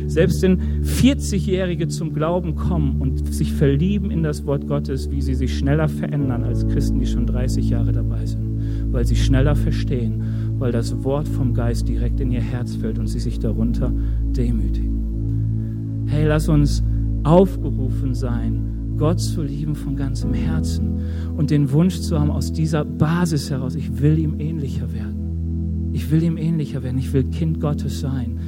[0.05, 5.35] Selbst wenn 40-Jährige zum Glauben kommen und sich verlieben in das Wort Gottes, wie sie
[5.35, 10.25] sich schneller verändern als Christen, die schon 30 Jahre dabei sind, weil sie schneller verstehen,
[10.59, 16.03] weil das Wort vom Geist direkt in ihr Herz fällt und sie sich darunter demütigen.
[16.07, 16.83] Hey, lass uns
[17.23, 20.99] aufgerufen sein, Gott zu lieben von ganzem Herzen
[21.35, 25.91] und den Wunsch zu haben, aus dieser Basis heraus, ich will ihm ähnlicher werden.
[25.93, 26.97] Ich will ihm ähnlicher werden.
[26.97, 28.39] Ich will Kind Gottes sein,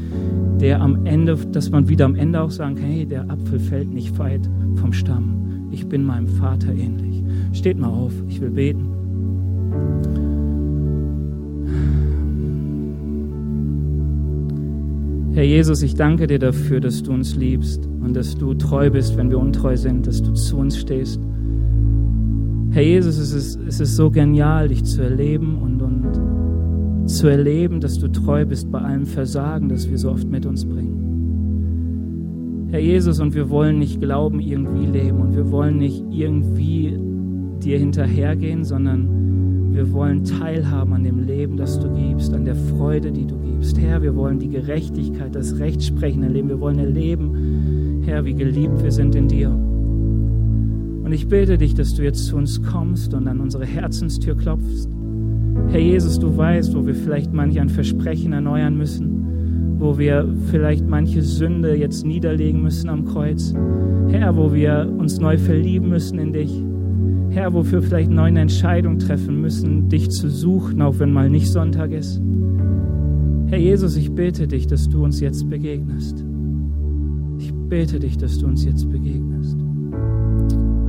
[0.60, 3.94] der am Ende, dass man wieder am Ende auch sagen kann, hey, der Apfel fällt
[3.94, 5.70] nicht weit vom Stamm.
[5.72, 7.24] Ich bin meinem Vater ähnlich.
[7.52, 8.83] Steht mal auf, ich will beten.
[15.44, 19.18] Herr Jesus, ich danke dir dafür, dass du uns liebst und dass du treu bist,
[19.18, 21.20] wenn wir untreu sind, dass du zu uns stehst.
[22.72, 27.82] Herr Jesus, es ist, es ist so genial, dich zu erleben und, und zu erleben,
[27.82, 32.70] dass du treu bist bei allem Versagen, das wir so oft mit uns bringen.
[32.72, 36.98] Herr Jesus, und wir wollen nicht glauben, irgendwie leben und wir wollen nicht irgendwie
[37.62, 39.23] dir hinterhergehen, sondern
[39.74, 43.80] wir wollen teilhaben an dem Leben, das du gibst, an der Freude, die du gibst.
[43.80, 46.50] Herr, wir wollen die Gerechtigkeit, das Rechtsprechen erleben.
[46.50, 49.50] Wir wollen erleben, Herr, wie geliebt wir sind in dir.
[49.50, 54.90] Und ich bitte dich, dass du jetzt zu uns kommst und an unsere Herzenstür klopfst.
[55.70, 60.88] Herr Jesus, du weißt, wo wir vielleicht manch ein Versprechen erneuern müssen, wo wir vielleicht
[60.88, 63.54] manche Sünde jetzt niederlegen müssen am Kreuz.
[64.10, 66.64] Herr, wo wir uns neu verlieben müssen in dich.
[67.34, 71.92] Herr, wofür vielleicht neue Entscheidungen treffen müssen, dich zu suchen, auch wenn mal nicht Sonntag
[71.92, 72.22] ist.
[73.48, 76.24] Herr Jesus, ich bete dich, dass du uns jetzt begegnest.
[77.40, 79.58] Ich bete dich, dass du uns jetzt begegnest.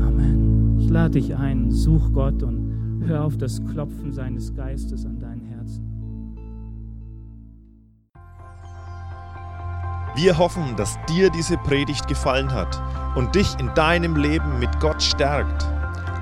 [0.03, 0.77] Amen.
[0.79, 5.41] Ich lade dich ein, such Gott und hör auf das Klopfen seines Geistes an dein
[5.41, 5.83] Herzen.
[10.15, 12.83] Wir hoffen, dass dir diese Predigt gefallen hat
[13.17, 15.67] und dich in deinem Leben mit Gott stärkt.